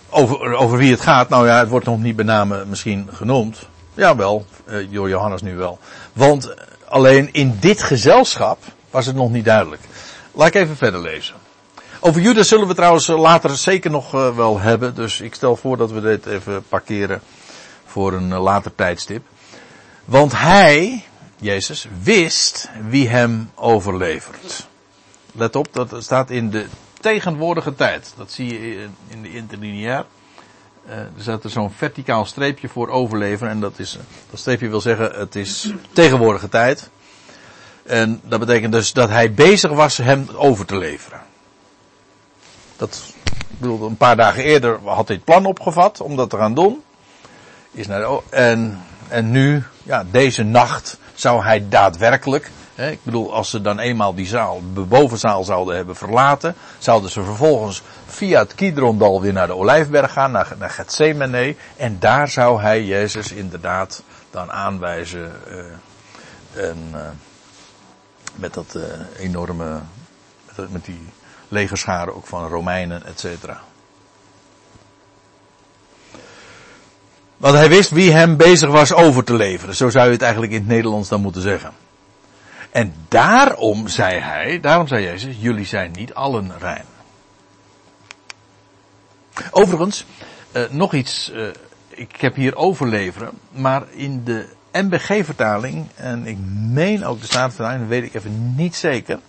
over, 0.10 0.54
over 0.56 0.78
wie 0.78 0.92
het 0.92 1.02
gaat. 1.02 1.30
Nou 1.30 1.48
ja, 1.48 1.60
het 1.60 1.70
wordt 1.70 1.86
nog 1.86 2.00
niet 2.00 2.16
bij 2.16 2.26
name 2.26 2.66
misschien 2.66 3.10
genoemd. 3.14 3.68
Jawel, 3.94 4.46
eh 4.66 4.92
door 4.92 5.10
Johannes 5.10 5.42
nu 5.42 5.56
wel. 5.56 5.80
Want 6.14 6.54
alleen 6.86 7.34
in 7.34 7.58
dit 7.60 7.84
gezelschap 7.84 8.58
was 8.92 9.06
het 9.06 9.16
nog 9.16 9.32
niet 9.32 9.46
duidelijk. 9.46 9.82
Laat 10.32 10.48
ik 10.48 10.56
even 10.56 10.78
verder 10.78 11.02
lezen. 11.02 11.36
Over 12.00 12.22
Judas 12.22 12.48
zullen 12.48 12.68
we 12.68 12.74
trouwens 12.74 13.08
later 13.08 13.56
zeker 13.58 13.92
nog 13.92 14.14
eh, 14.14 14.36
wel 14.36 14.60
hebben. 14.60 14.96
Dus 14.96 15.22
ik 15.22 15.36
stel 15.36 15.56
voor 15.56 15.78
dat 15.78 15.92
we 15.92 16.02
dit 16.02 16.26
even 16.26 16.64
parkeren 16.70 17.22
voor 17.98 18.14
een 18.14 18.32
eh, 18.32 18.42
later 18.42 18.76
tijdstip. 18.76 19.26
Want 20.06 20.32
hij, 20.32 21.04
Jezus, 21.38 21.88
wist 22.02 22.70
wie 22.90 23.08
hem 23.10 23.52
overlevert. 23.56 24.68
Let 25.32 25.56
op, 25.56 25.68
dat 25.72 25.96
staat 26.04 26.30
in 26.30 26.50
de 26.50 26.66
tegenwoordige 27.00 27.76
tijd. 27.76 28.14
Dat 28.18 28.32
zie 28.32 28.54
je 28.54 28.88
in- 29.08 29.22
de 29.22 29.34
interlineair. 29.34 30.06
Eh, 30.86 30.98
er 30.98 31.10
staat 31.18 31.44
er 31.44 31.50
zo'n 31.50 31.72
verticaal 31.72 32.26
streepje 32.26 32.70
voor 32.70 32.90
overleveren. 32.90 33.52
En 33.52 33.60
dat, 33.60 33.80
is, 33.80 33.96
eh, 33.96 34.02
dat 34.30 34.40
streepje 34.40 34.70
wil 34.70 34.82
zeggen, 34.82 35.12
het 35.20 35.36
is 35.36 35.74
tegenwoordige 35.94 36.50
tijd. 36.50 36.90
En 37.84 38.22
dat 38.24 38.40
betekent 38.40 38.72
dus 38.72 38.94
dat 38.94 39.10
hij 39.10 39.34
bezig 39.34 39.72
was 39.72 39.98
hem 39.98 40.28
over 40.36 40.66
te 40.66 40.78
leveren. 40.78 41.22
Dat, 42.76 43.14
ik 43.50 43.60
bedoel, 43.60 43.88
een 43.88 43.98
paar 43.98 44.16
dagen 44.16 44.44
eerder 44.44 44.80
had 44.84 45.08
hij 45.08 45.16
het 45.16 45.26
plan 45.26 45.46
opgevat 45.46 46.02
om 46.02 46.16
dat 46.16 46.30
te 46.30 46.38
gaan 46.38 46.54
doen. 46.54 46.82
Is 47.78 47.88
naar 47.88 48.20
en, 48.30 48.84
en 49.08 49.32
nu, 49.32 49.64
ja, 49.84 50.06
deze 50.12 50.44
nacht 50.44 50.98
zou 51.14 51.44
hij 51.44 51.70
daadwerkelijk, 51.70 52.52
hè, 52.76 52.90
ik 52.90 53.04
bedoel, 53.04 53.34
als 53.34 53.50
ze 53.50 53.62
dan 53.62 53.80
eenmaal 53.80 54.16
die 54.16 54.26
zaal, 54.26 54.62
de 54.74 54.82
bovenzaal 54.82 55.44
zouden 55.44 55.76
hebben 55.76 55.96
verlaten, 55.96 56.56
zouden 56.78 57.10
ze 57.10 57.24
vervolgens 57.24 57.82
via 58.06 58.40
het 58.40 58.56
Kidrondal 58.56 59.22
weer 59.22 59.34
naar 59.34 59.48
de 59.48 59.56
Olijfberg 59.56 60.12
gaan, 60.12 60.32
naar, 60.32 60.54
naar 60.58 60.70
Gethsemane, 60.70 61.56
en 61.76 62.00
daar 62.00 62.28
zou 62.28 62.62
hij 62.62 62.84
Jezus 62.84 63.32
inderdaad 63.32 64.04
dan 64.32 64.52
aanwijzen, 64.52 65.32
eh, 65.48 66.70
en, 66.70 66.90
eh, 66.94 67.02
met 68.36 68.54
dat 68.54 68.76
eh, 68.76 69.24
enorme, 69.24 69.80
met 70.70 70.86
die 70.86 71.10
legerscharen 71.48 72.16
ook 72.16 72.28
van 72.28 72.48
Romeinen, 72.48 73.06
et 73.06 73.20
cetera. 73.20 73.62
Want 77.38 77.56
hij 77.56 77.70
wist 77.70 77.90
wie 77.90 78.12
hem 78.12 78.38
bezig 78.38 78.70
was 78.70 78.94
over 78.94 79.24
te 79.24 79.34
leveren. 79.34 79.76
Zo 79.76 79.90
zou 79.90 80.06
je 80.06 80.12
het 80.12 80.22
eigenlijk 80.22 80.52
in 80.52 80.60
het 80.60 80.68
Nederlands 80.68 81.10
dan 81.10 81.22
moeten 81.22 81.42
zeggen. 81.42 81.72
En 82.72 82.94
daarom 83.08 83.88
zei 83.88 84.20
hij, 84.20 84.60
daarom 84.60 84.88
zei 84.88 85.04
Jezus, 85.04 85.36
jullie 85.40 85.66
zijn 85.66 85.92
niet 85.92 86.14
allen 86.14 86.52
rein. 86.60 86.86
Overigens, 89.52 90.06
eh, 90.52 90.62
nog 90.70 90.94
iets, 90.94 91.32
eh, 91.32 91.48
ik 91.90 92.16
heb 92.16 92.36
hier 92.36 92.56
overleveren, 92.56 93.32
maar 93.52 93.84
in 93.90 94.24
de 94.24 94.48
MBG-vertaling, 94.72 95.88
en 95.96 96.26
ik 96.26 96.38
meen 96.72 97.06
ook 97.06 97.20
de 97.20 97.26
Statenvertaling, 97.26 97.88
weet 97.88 98.04
ik 98.04 98.14
even 98.14 98.54
niet 98.56 98.76
zeker, 98.76 99.20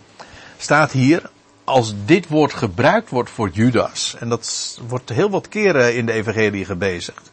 staat 0.56 0.92
hier, 0.92 1.30
als 1.64 1.94
dit 2.04 2.28
woord 2.28 2.54
gebruikt 2.54 3.10
wordt 3.10 3.30
voor 3.30 3.48
Judas, 3.48 4.16
en 4.18 4.28
dat 4.28 4.78
wordt 4.88 5.08
heel 5.08 5.30
wat 5.30 5.48
keren 5.48 5.96
in 5.96 6.06
de 6.06 6.12
evangelie 6.12 6.64
gebezigd, 6.64 7.30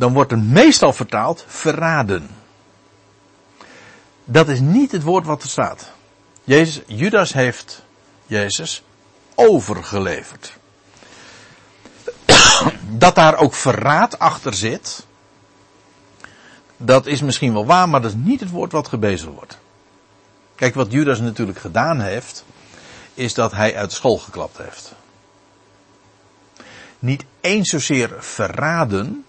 dan 0.00 0.12
wordt 0.12 0.30
het 0.30 0.44
meestal 0.44 0.92
vertaald 0.92 1.44
verraden. 1.48 2.28
Dat 4.24 4.48
is 4.48 4.60
niet 4.60 4.92
het 4.92 5.02
woord 5.02 5.26
wat 5.26 5.42
er 5.42 5.48
staat. 5.48 5.92
Jezus, 6.44 6.82
Judas 6.86 7.32
heeft 7.32 7.82
Jezus 8.26 8.82
overgeleverd. 9.34 10.58
Dat 12.88 13.14
daar 13.14 13.36
ook 13.36 13.54
verraad 13.54 14.18
achter 14.18 14.54
zit, 14.54 15.06
dat 16.76 17.06
is 17.06 17.22
misschien 17.22 17.52
wel 17.52 17.66
waar, 17.66 17.88
maar 17.88 18.02
dat 18.02 18.10
is 18.10 18.16
niet 18.22 18.40
het 18.40 18.50
woord 18.50 18.72
wat 18.72 18.88
gebezigd 18.88 19.32
wordt. 19.34 19.58
Kijk, 20.54 20.74
wat 20.74 20.92
Judas 20.92 21.20
natuurlijk 21.20 21.58
gedaan 21.58 22.00
heeft, 22.00 22.44
is 23.14 23.34
dat 23.34 23.52
hij 23.52 23.76
uit 23.76 23.92
school 23.92 24.18
geklapt 24.18 24.58
heeft. 24.58 24.92
Niet 26.98 27.24
eens 27.40 27.68
zozeer 27.68 28.16
verraden, 28.18 29.24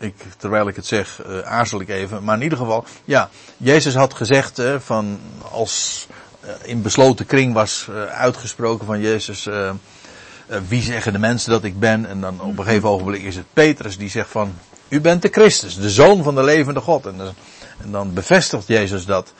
ik, 0.00 0.14
terwijl 0.36 0.68
ik 0.68 0.76
het 0.76 0.86
zeg, 0.86 1.22
uh, 1.26 1.40
aarzel 1.40 1.80
ik 1.80 1.88
even. 1.88 2.24
Maar 2.24 2.36
in 2.36 2.42
ieder 2.42 2.58
geval, 2.58 2.84
ja, 3.04 3.30
Jezus 3.56 3.94
had 3.94 4.14
gezegd 4.14 4.58
uh, 4.58 4.74
van 4.78 5.20
als 5.50 6.06
uh, 6.44 6.50
in 6.62 6.82
besloten 6.82 7.26
kring 7.26 7.52
was 7.54 7.88
uitgesproken 8.12 8.86
van 8.86 9.00
Jezus, 9.00 9.48
wie 10.68 10.82
zeggen 10.82 11.12
de 11.12 11.18
mensen 11.18 11.50
dat 11.50 11.64
ik 11.64 11.78
ben? 11.78 12.06
En 12.06 12.20
dan 12.20 12.40
op 12.40 12.58
een 12.58 12.64
gegeven 12.64 12.88
ogenblik 12.88 13.22
is 13.22 13.36
het 13.36 13.46
Petrus 13.52 13.98
die 13.98 14.08
zegt 14.08 14.30
van, 14.30 14.54
u 14.88 15.00
bent 15.00 15.22
de 15.22 15.28
Christus, 15.28 15.76
de 15.76 15.90
zoon 15.90 16.22
van 16.22 16.34
de 16.34 16.42
levende 16.42 16.80
God. 16.80 17.06
En, 17.06 17.34
dan 17.84 18.14
bevestigt 18.14 18.66
Jezus 18.66 19.04
dat. 19.04 19.32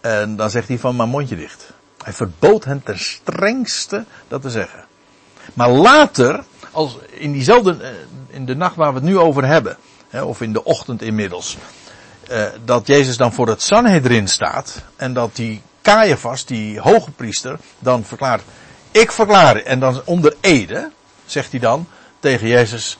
En 0.00 0.36
dan 0.36 0.50
zegt 0.50 0.68
hij 0.68 0.78
van, 0.78 0.96
maar 0.96 1.08
mondje 1.08 1.36
dicht. 1.36 1.72
Hij 2.02 2.12
verbood 2.12 2.64
hen 2.64 2.82
ten 2.82 2.98
strengste 2.98 4.04
dat 4.28 4.42
te 4.42 4.50
zeggen. 4.50 4.84
Maar 5.54 5.70
later, 5.70 6.44
als 6.70 6.98
in 7.10 7.32
diezelfde, 7.32 7.94
in 8.28 8.44
de 8.44 8.56
nacht 8.56 8.76
waar 8.76 8.88
we 8.88 8.98
het 8.98 9.08
nu 9.08 9.18
over 9.18 9.44
hebben, 9.46 9.76
of 10.22 10.40
in 10.40 10.52
de 10.52 10.64
ochtend 10.64 11.02
inmiddels. 11.02 11.56
Uh, 12.30 12.46
dat 12.64 12.86
Jezus 12.86 13.16
dan 13.16 13.32
voor 13.32 13.48
het 13.48 13.62
Sanhedrin 13.62 14.28
staat. 14.28 14.82
En 14.96 15.12
dat 15.12 15.36
die 15.36 15.62
Caiaphas, 15.82 16.44
die 16.44 16.80
hoge 16.80 17.10
priester, 17.10 17.58
dan 17.78 18.04
verklaart. 18.04 18.42
Ik 18.90 19.12
verklaar. 19.12 19.56
En 19.56 19.80
dan 19.80 20.02
onder 20.04 20.36
Ede, 20.40 20.90
zegt 21.26 21.50
hij 21.50 21.60
dan 21.60 21.88
tegen 22.20 22.46
Jezus. 22.46 22.98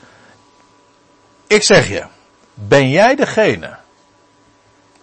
Ik 1.47 1.62
zeg 1.62 1.88
je. 1.88 2.04
Ben 2.54 2.90
jij 2.90 3.14
degene. 3.14 3.76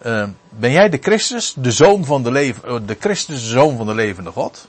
Uh, 0.06 0.28
ben 0.50 0.72
jij 0.72 0.90
de 0.90 0.98
Christus, 1.02 1.54
de 1.58 1.72
zoon 1.72 2.06
van 2.06 2.24
de 2.24 2.32
leven, 2.32 2.86
de 2.86 2.98
Christus, 3.00 3.42
de 3.42 3.50
zoon 3.50 3.78
van 3.78 3.86
de 3.86 3.94
levende 3.94 4.32
God? 4.32 4.68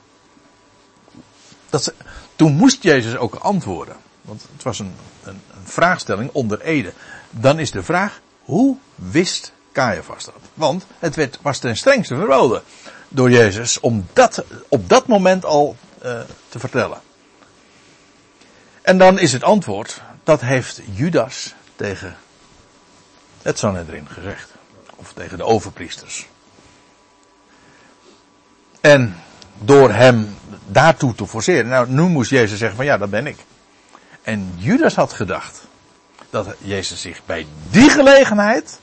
Dat, 1.69 1.93
toen 2.35 2.53
moest 2.53 2.83
Jezus 2.83 3.15
ook 3.15 3.35
antwoorden. 3.35 3.95
Want 4.21 4.45
het 4.53 4.63
was 4.63 4.79
een, 4.79 4.95
een, 5.23 5.41
een 5.53 5.65
vraagstelling 5.67 6.29
onder 6.31 6.61
Ede 6.61 6.93
dan 7.33 7.59
is 7.59 7.71
de 7.71 7.83
vraag, 7.83 8.19
hoe 8.41 8.77
wist 8.95 9.51
Caiaphas 9.71 10.25
dat? 10.25 10.41
Want 10.53 10.85
het 10.99 11.15
werd, 11.15 11.39
was 11.41 11.59
ten 11.59 11.77
strengste 11.77 12.15
verboden 12.15 12.63
door 13.09 13.31
Jezus 13.31 13.79
om 13.79 14.07
dat 14.13 14.43
op 14.67 14.89
dat 14.89 15.07
moment 15.07 15.45
al 15.45 15.77
uh, 16.05 16.19
te 16.49 16.59
vertellen. 16.59 17.01
En 18.81 18.97
dan 18.97 19.19
is 19.19 19.33
het 19.33 19.43
antwoord, 19.43 20.01
dat 20.23 20.41
heeft 20.41 20.81
Judas 20.93 21.53
tegen 21.75 22.17
het 23.41 23.59
Sanhedrin 23.59 24.07
gezegd. 24.09 24.51
Of 24.95 25.13
tegen 25.13 25.37
de 25.37 25.43
overpriesters. 25.43 26.27
En 28.81 29.15
door 29.57 29.91
hem 29.91 30.37
daartoe 30.67 31.15
te 31.15 31.27
forceren. 31.27 31.67
Nou, 31.67 31.89
nu 31.89 32.01
moest 32.01 32.29
Jezus 32.29 32.59
zeggen 32.59 32.77
van 32.77 32.85
ja, 32.85 32.97
dat 32.97 33.09
ben 33.09 33.27
ik. 33.27 33.37
En 34.21 34.53
Judas 34.55 34.95
had 34.95 35.13
gedacht 35.13 35.61
dat 36.33 36.55
Jezus 36.59 37.01
zich 37.01 37.21
bij 37.25 37.47
die 37.69 37.89
gelegenheid 37.89 38.79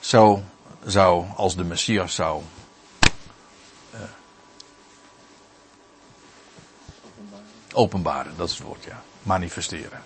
zo 0.00 0.42
zou, 0.84 1.24
als 1.36 1.56
de 1.56 1.64
Messias 1.64 2.14
zou 2.14 2.42
uh, 3.94 4.00
openbaren. 7.72 8.32
Dat 8.36 8.48
is 8.48 8.54
het 8.54 8.66
woord, 8.66 8.84
ja. 8.84 9.02
Manifesteren. 9.22 10.02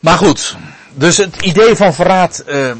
Maar 0.00 0.18
goed, 0.18 0.56
dus 0.94 1.16
het 1.16 1.42
idee 1.42 1.76
van 1.76 1.94
verraad 1.94 2.44
uh, 2.46 2.72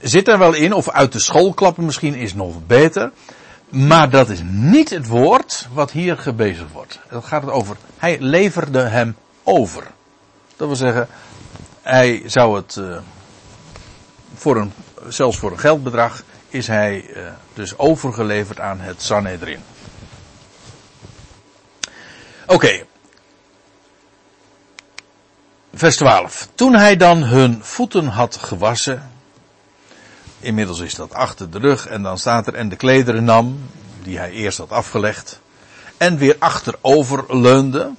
zit 0.00 0.28
er 0.28 0.38
wel 0.38 0.52
in, 0.52 0.72
of 0.72 0.90
uit 0.90 1.12
de 1.12 1.18
school 1.18 1.52
klappen 1.54 1.84
misschien 1.84 2.14
is 2.14 2.34
nog 2.34 2.66
beter. 2.66 3.12
Maar 3.68 4.10
dat 4.10 4.28
is 4.28 4.40
niet 4.44 4.90
het 4.90 5.06
woord 5.06 5.68
wat 5.72 5.90
hier 5.90 6.18
gebezigd 6.18 6.72
wordt. 6.72 7.00
Het 7.08 7.24
gaat 7.24 7.50
over, 7.50 7.76
hij 7.96 8.20
leverde 8.20 8.80
hem 8.80 9.16
over. 9.42 9.94
Dat 10.56 10.66
wil 10.66 10.76
zeggen, 10.76 11.08
hij 11.82 12.22
zou 12.26 12.56
het, 12.56 12.76
uh, 12.76 12.98
voor 14.34 14.56
een, 14.56 14.72
zelfs 15.08 15.38
voor 15.38 15.52
een 15.52 15.58
geldbedrag, 15.58 16.22
is 16.48 16.66
hij 16.66 17.04
uh, 17.16 17.28
dus 17.54 17.78
overgeleverd 17.78 18.60
aan 18.60 18.80
het 18.80 19.02
Sanhedrin. 19.02 19.60
Oké. 22.46 22.84
Vers 25.74 25.96
12. 25.96 26.48
Toen 26.54 26.74
hij 26.74 26.96
dan 26.96 27.22
hun 27.22 27.64
voeten 27.64 28.06
had 28.06 28.36
gewassen. 28.36 29.10
Inmiddels 30.40 30.80
is 30.80 30.94
dat 30.94 31.14
achter 31.14 31.50
de 31.50 31.58
rug. 31.58 31.86
En 31.86 32.02
dan 32.02 32.18
staat 32.18 32.46
er 32.46 32.54
en 32.54 32.68
de 32.68 32.76
klederen 32.76 33.24
nam. 33.24 33.70
Die 34.02 34.18
hij 34.18 34.30
eerst 34.30 34.58
had 34.58 34.70
afgelegd. 34.70 35.40
En 35.96 36.18
weer 36.18 36.36
achterover 36.38 37.36
leunde. 37.36 37.92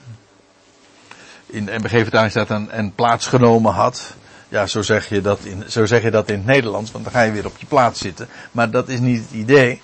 In 1.47 1.65
de 1.65 1.77
MBG-vertaling 1.77 2.31
staat 2.31 2.47
dan 2.47 2.71
en 2.71 2.93
plaatsgenomen 2.93 3.73
had. 3.73 4.15
Ja, 4.49 4.67
zo 4.67 4.81
zeg, 4.81 5.09
je 5.09 5.21
dat 5.21 5.39
in, 5.39 5.63
zo 5.67 5.85
zeg 5.85 6.03
je 6.03 6.11
dat 6.11 6.29
in 6.29 6.35
het 6.35 6.45
Nederlands. 6.45 6.91
Want 6.91 7.03
dan 7.03 7.13
ga 7.13 7.21
je 7.21 7.31
weer 7.31 7.45
op 7.45 7.57
je 7.57 7.65
plaats 7.65 7.99
zitten. 7.99 8.27
Maar 8.51 8.71
dat 8.71 8.89
is 8.89 8.99
niet 8.99 9.21
het 9.21 9.31
idee. 9.31 9.81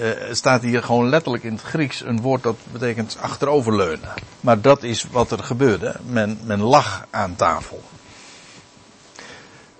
Uh, 0.00 0.10
staat 0.32 0.62
hier 0.62 0.82
gewoon 0.82 1.08
letterlijk 1.08 1.44
in 1.44 1.52
het 1.52 1.62
Grieks 1.62 2.04
een 2.04 2.20
woord 2.20 2.42
dat 2.42 2.56
betekent 2.72 3.16
achteroverleunen. 3.20 4.08
Maar 4.40 4.60
dat 4.60 4.82
is 4.82 5.06
wat 5.10 5.30
er 5.30 5.44
gebeurde. 5.44 5.96
Men, 6.06 6.38
men 6.42 6.60
lag 6.60 7.06
aan 7.10 7.36
tafel. 7.36 7.82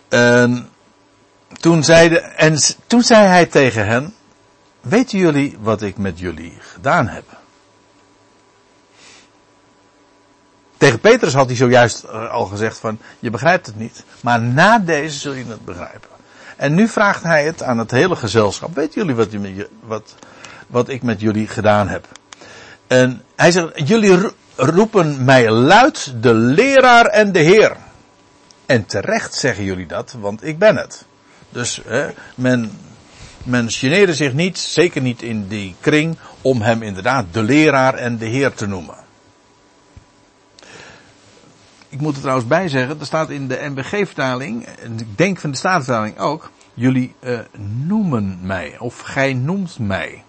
En 0.09 0.69
toen, 1.61 1.85
zeide, 1.85 2.19
en 2.19 2.59
toen 2.87 3.03
zei 3.03 3.27
hij 3.27 3.47
tegen 3.47 3.87
hen, 3.87 4.15
weten 4.81 5.19
jullie 5.19 5.57
wat 5.61 5.83
ik 5.83 5.99
met 5.99 6.19
jullie 6.19 6.57
gedaan 6.61 7.09
heb? 7.09 7.40
Tegen 10.81 11.01
Petrus 11.01 11.35
had 11.35 11.47
hij 11.47 11.57
zojuist 11.57 12.09
al 12.09 12.47
gezegd 12.47 12.79
van, 12.79 12.99
je 13.19 13.31
begrijpt 13.31 13.67
het 13.67 13.79
niet. 13.79 14.05
Maar 14.21 14.41
na 14.41 14.79
deze 14.79 15.19
zul 15.19 15.33
je 15.33 15.45
het 15.49 15.65
begrijpen. 15.65 16.09
En 16.57 16.75
nu 16.75 16.89
vraagt 16.89 17.23
hij 17.23 17.45
het 17.45 17.63
aan 17.63 17.79
het 17.79 17.91
hele 17.91 18.17
gezelschap. 18.17 18.75
Weet 18.75 18.95
jullie 18.95 19.15
wat, 19.15 19.29
wat, 19.83 20.15
wat 20.67 20.89
ik 20.89 21.03
met 21.03 21.21
jullie 21.21 21.49
gedaan 21.49 21.89
heb? 21.89 22.07
En 22.87 23.23
hij 23.37 23.51
zegt, 23.51 23.89
jullie 23.89 24.19
roepen 24.57 25.25
mij 25.25 25.51
luid 25.51 26.13
de 26.21 26.35
leraar 26.35 27.07
en 27.07 27.33
de 27.33 27.39
heer. 27.39 27.77
En 28.67 28.87
terecht 28.87 29.35
zeggen 29.35 29.65
jullie 29.65 29.87
dat, 29.87 30.15
want 30.21 30.45
ik 30.45 30.59
ben 30.59 30.77
het. 30.77 31.05
Dus 31.49 31.81
hè, 31.87 32.07
men, 32.35 32.78
men 33.43 33.71
geneerde 33.71 34.15
zich 34.15 34.33
niet, 34.33 34.59
zeker 34.59 35.02
niet 35.02 35.23
in 35.23 35.49
die 35.49 35.75
kring, 35.81 36.17
om 36.41 36.63
hem 36.63 36.83
inderdaad 36.83 37.25
de 37.33 37.43
leraar 37.43 37.95
en 37.95 38.19
de 38.19 38.26
heer 38.26 38.54
te 38.54 38.67
noemen. 38.67 39.09
Ik 41.91 42.00
moet 42.00 42.15
er 42.15 42.21
trouwens 42.21 42.49
bij 42.49 42.69
zeggen, 42.69 43.00
er 43.00 43.07
staat 43.07 43.31
in 43.31 43.49
de 43.49 43.59
NBG-vertaling, 43.75 44.67
en 44.67 44.99
ik 44.99 45.19
denk 45.19 45.39
van 45.39 45.50
de 45.50 45.57
Statenvertaling 45.57 46.19
ook, 46.19 46.50
jullie 46.75 47.15
uh, 47.21 47.39
noemen 47.87 48.39
mij, 48.43 48.76
of 48.79 48.99
gij 48.99 49.33
noemt 49.33 49.79
mij. 49.79 50.25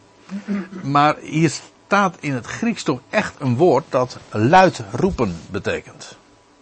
Maar 0.84 1.16
hier 1.18 1.52
staat 1.86 2.16
in 2.20 2.34
het 2.34 2.46
Grieks 2.46 2.84
toch 2.84 3.00
echt 3.10 3.34
een 3.40 3.56
woord 3.56 3.84
dat 3.90 4.18
luid 4.30 4.84
roepen 4.92 5.36
betekent. 5.50 6.18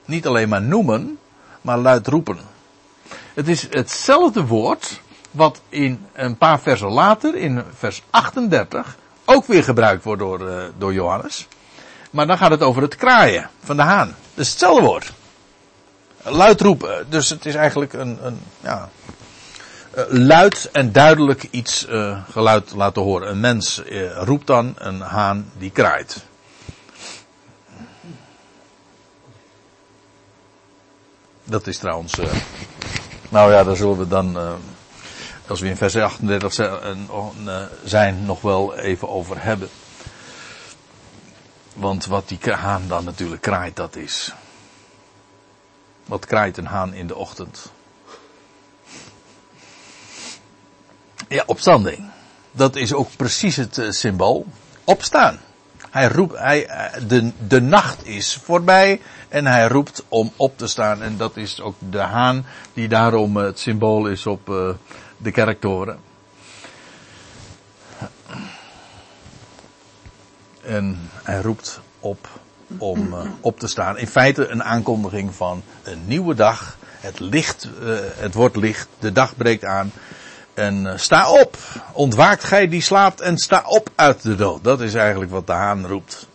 Niet 0.06 0.28
alleen 0.28 0.50
maar 0.50 0.62
noemen, 0.62 1.18
maar 1.62 1.78
luid 1.78 2.08
roepen. 2.08 2.38
Het 3.34 3.48
is 3.48 3.68
hetzelfde 3.70 4.46
woord 4.46 5.02
wat 5.32 5.62
in 5.70 6.06
een 6.14 6.38
paar 6.38 6.60
versen 6.60 6.90
later, 6.90 7.36
in 7.36 7.64
vers 7.78 8.04
38, 8.10 8.98
ook 9.26 9.46
weer 9.46 9.64
gebruikt 9.64 10.04
wordt 10.04 10.22
door, 10.22 10.50
uh, 10.50 10.64
door 10.78 10.94
Johannes. 10.94 11.48
Maar 12.12 12.28
dan 12.28 12.38
gaat 12.38 12.52
het 12.52 12.62
over 12.62 12.82
het 12.82 12.96
kraaien 12.96 13.50
van 13.64 13.76
de 13.76 13.84
haan. 13.84 14.16
Dat 14.40 14.48
is 14.48 14.54
hetzelfde 14.54 14.86
woord. 14.86 15.14
Luid 16.24 16.62
roepen. 16.62 17.06
Dus 17.10 17.30
het 17.30 17.46
is 17.46 17.56
eigenlijk 17.56 17.94
een, 17.94 18.26
een 18.26 18.42
ja, 18.62 18.90
luid 20.08 20.70
en 20.72 20.92
duidelijk 20.92 21.48
iets 21.52 21.88
uh, 21.90 22.22
geluid 22.30 22.72
laten 22.76 23.02
horen. 23.02 23.30
Een 23.30 23.40
mens 23.40 23.82
uh, 23.86 24.24
roept 24.24 24.48
dan, 24.48 24.74
een 24.78 25.00
haan 25.02 25.52
die 25.58 25.72
kraait. 25.72 26.24
Dat 31.44 31.68
is 31.68 31.78
trouwens. 31.78 32.18
Nou 33.30 33.52
ja, 33.52 33.64
daar 33.64 33.76
zullen 33.76 33.98
we 33.98 34.08
dan. 34.08 34.38
als 35.48 35.60
we 35.60 35.68
in 35.68 35.78
vers 35.78 35.96
38 35.96 36.54
zijn, 37.84 38.26
nog 38.26 38.42
wel 38.42 38.78
even 38.78 39.10
over 39.10 39.44
hebben. 39.44 39.70
Want 41.80 42.06
wat 42.06 42.28
die 42.28 42.54
haan 42.54 42.88
dan 42.88 43.04
natuurlijk 43.04 43.42
kraait, 43.42 43.76
dat 43.76 43.96
is. 43.96 44.34
Wat 46.06 46.26
kraait 46.26 46.58
een 46.58 46.66
haan 46.66 46.94
in 46.94 47.08
de 47.08 47.16
ochtend? 47.16 47.72
Ja, 51.28 51.44
opstanding. 51.46 52.10
Dat 52.52 52.76
is 52.76 52.94
ook 52.94 53.10
precies 53.16 53.56
het 53.56 53.78
uh, 53.78 53.92
symbool. 53.92 54.46
Opstaan. 54.84 55.40
Hij 55.90 56.08
roept, 56.08 56.38
hij, 56.38 56.70
de, 57.08 57.32
de 57.48 57.62
nacht 57.62 58.06
is 58.06 58.40
voorbij 58.44 59.02
en 59.28 59.46
hij 59.46 59.68
roept 59.68 60.04
om 60.08 60.32
op 60.36 60.58
te 60.58 60.68
staan. 60.68 61.02
En 61.02 61.18
dat 61.18 61.38
is 61.38 61.62
ook 61.62 61.76
de 61.80 62.02
haan 62.02 62.46
die 62.74 62.88
daarom 62.88 63.38
het 63.38 63.60
symbool 63.60 64.08
is 64.08 64.26
op 64.26 64.50
uh, 64.50 64.70
de 65.18 65.32
kerktoren. 65.32 66.09
En 70.70 71.10
hij 71.24 71.42
roept 71.42 71.80
op 72.00 72.28
om 72.78 73.14
uh, 73.14 73.20
op 73.42 73.60
te 73.60 73.68
staan. 73.68 73.98
In 73.98 74.08
feite 74.08 74.48
een 74.48 74.64
aankondiging 74.64 75.36
van 75.36 75.64
een 75.84 76.02
nieuwe 76.06 76.36
dag. 76.36 76.78
Het 77.00 77.20
licht, 77.20 77.70
uh, 77.84 77.98
het 78.16 78.34
wordt 78.34 78.56
licht, 78.56 78.88
de 79.00 79.12
dag 79.12 79.36
breekt 79.36 79.66
aan. 79.66 79.92
En 80.54 80.84
uh, 80.84 80.94
sta 80.96 81.32
op, 81.32 81.58
ontwaakt 81.92 82.44
gij 82.44 82.68
die 82.68 82.82
slaapt 82.82 83.22
en 83.22 83.38
sta 83.38 83.64
op 83.66 83.90
uit 83.96 84.22
de 84.22 84.36
dood. 84.36 84.64
Dat 84.64 84.82
is 84.82 84.94
eigenlijk 84.94 85.32
wat 85.32 85.48
de 85.48 85.54
haan 85.54 85.88
roept. 85.88 86.28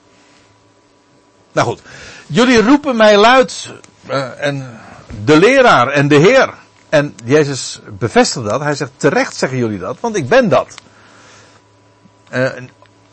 Nou 1.53 1.67
goed, 1.67 1.83
jullie 2.27 2.63
roepen 2.63 2.97
mij 2.97 3.17
luid 3.17 3.73
en 4.39 4.81
de 5.25 5.39
leraar 5.39 5.89
en 5.89 6.09
de 6.09 6.17
Heer. 6.17 6.55
En 6.89 7.15
Jezus 7.25 7.81
bevestigt 7.99 8.49
dat. 8.49 8.61
Hij 8.61 8.75
zegt 8.75 8.91
terecht 8.97 9.37
zeggen 9.37 9.59
jullie 9.59 9.79
dat, 9.79 9.97
want 10.01 10.17
ik 10.17 10.29
ben 10.29 10.49
dat. 10.49 10.75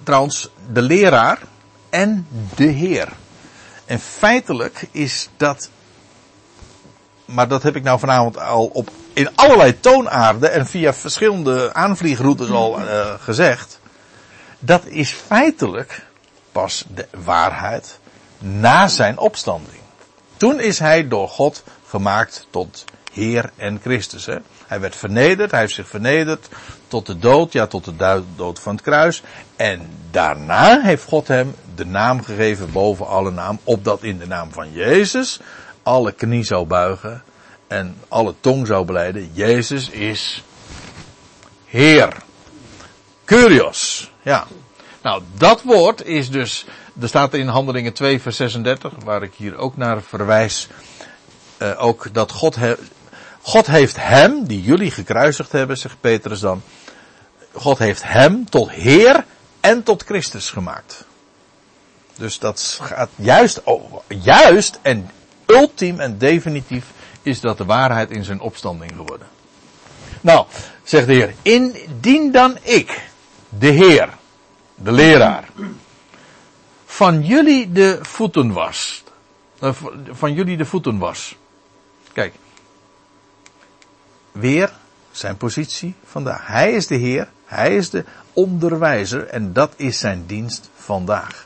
Trouwens, 0.03 0.49
de 0.71 0.81
leraar, 0.81 1.39
en 1.89 2.27
de 2.55 2.65
Heer. 2.65 3.09
En 3.85 3.99
feitelijk 3.99 4.87
is 4.91 5.29
dat, 5.37 5.69
maar 7.25 7.47
dat 7.47 7.63
heb 7.63 7.75
ik 7.75 7.83
nou 7.83 7.99
vanavond 7.99 8.37
al 8.37 8.65
op, 8.65 8.89
in 9.13 9.35
allerlei 9.35 9.79
toonaarden 9.79 10.51
en 10.51 10.65
via 10.65 10.93
verschillende 10.93 11.73
aanvliegroutes 11.73 12.49
al 12.49 12.79
uh, 12.79 13.13
gezegd. 13.19 13.79
Dat 14.59 14.85
is 14.85 15.11
feitelijk 15.11 16.05
pas 16.51 16.85
de 16.93 17.07
waarheid 17.23 17.99
na 18.37 18.87
zijn 18.87 19.17
opstanding. 19.17 19.79
Toen 20.37 20.59
is 20.59 20.79
hij 20.79 21.07
door 21.07 21.29
God 21.29 21.63
gemaakt 21.87 22.47
tot 22.49 22.85
Heer 23.11 23.51
en 23.55 23.79
Christus. 23.81 24.25
Hè? 24.25 24.37
Hij 24.67 24.79
werd 24.79 24.95
vernederd, 24.95 25.51
hij 25.51 25.59
heeft 25.59 25.73
zich 25.73 25.87
vernederd 25.87 26.49
tot 26.87 27.05
de 27.05 27.19
dood, 27.19 27.53
ja 27.53 27.67
tot 27.67 27.85
de 27.85 28.23
dood 28.35 28.59
van 28.59 28.73
het 28.73 28.83
kruis. 28.83 29.23
En 29.55 29.89
daarna 30.11 30.81
heeft 30.81 31.03
God 31.03 31.27
hem 31.27 31.55
de 31.75 31.85
naam 31.85 32.23
gegeven 32.23 32.71
boven 32.71 33.07
alle 33.07 33.31
naam, 33.31 33.59
opdat 33.63 34.03
in 34.03 34.17
de 34.17 34.27
naam 34.27 34.51
van 34.51 34.71
Jezus 34.71 35.39
alle 35.83 36.11
knie 36.11 36.43
zou 36.43 36.65
buigen 36.65 37.23
en 37.67 37.95
alle 38.07 38.33
tong 38.39 38.67
zou 38.67 38.85
beleiden, 38.85 39.29
Jezus 39.33 39.89
is 39.89 40.43
Heer. 41.65 42.13
Curios, 43.25 44.11
ja. 44.21 44.47
Nou, 45.01 45.23
dat 45.37 45.61
woord 45.61 46.05
is 46.05 46.29
dus, 46.29 46.65
er 47.01 47.07
staat 47.07 47.33
in 47.33 47.47
Handelingen 47.47 47.93
2 47.93 48.21
vers 48.21 48.35
36, 48.35 48.93
waar 49.03 49.23
ik 49.23 49.33
hier 49.35 49.57
ook 49.57 49.77
naar 49.77 50.01
verwijs, 50.01 50.67
eh, 51.57 51.83
ook 51.83 52.13
dat 52.13 52.31
God, 52.31 52.57
God 53.41 53.67
heeft 53.67 53.95
hem, 53.97 54.45
die 54.45 54.61
jullie 54.61 54.91
gekruisigd 54.91 55.51
hebben, 55.51 55.77
zegt 55.77 55.95
Petrus 55.99 56.39
dan, 56.39 56.61
God 57.51 57.77
heeft 57.77 58.03
hem 58.03 58.49
tot 58.49 58.71
Heer 58.71 59.25
en 59.59 59.83
tot 59.83 60.03
Christus 60.03 60.49
gemaakt. 60.49 61.05
Dus 62.17 62.39
dat 62.39 62.79
gaat 62.81 63.09
juist, 63.15 63.65
over, 63.65 64.01
juist 64.07 64.79
en 64.81 65.09
ultiem 65.45 65.99
en 65.99 66.17
definitief 66.17 66.85
is 67.21 67.39
dat 67.39 67.57
de 67.57 67.65
waarheid 67.65 68.11
in 68.11 68.23
zijn 68.23 68.39
opstanding 68.39 68.91
geworden. 68.95 69.27
Nou, 70.21 70.45
zegt 70.83 71.07
de 71.07 71.13
Heer, 71.13 71.33
indien 71.41 72.31
dan 72.31 72.57
ik, 72.61 73.09
de 73.49 73.67
Heer, 73.67 74.09
de 74.75 74.91
leraar, 74.91 75.49
van 76.85 77.25
jullie 77.25 77.71
de 77.71 77.99
voeten 78.01 78.51
was, 78.51 79.03
eh, 79.59 79.71
van 80.11 80.33
jullie 80.33 80.57
de 80.57 80.65
voeten 80.65 80.97
was. 80.97 81.35
Kijk, 82.13 82.33
weer 84.31 84.71
zijn 85.11 85.37
positie 85.37 85.95
vandaag. 86.05 86.47
Hij 86.47 86.71
is 86.71 86.87
de 86.87 86.95
Heer, 86.95 87.29
hij 87.45 87.75
is 87.75 87.89
de 87.89 88.05
onderwijzer 88.33 89.27
en 89.27 89.53
dat 89.53 89.73
is 89.75 89.99
zijn 89.99 90.23
dienst 90.25 90.69
vandaag. 90.75 91.45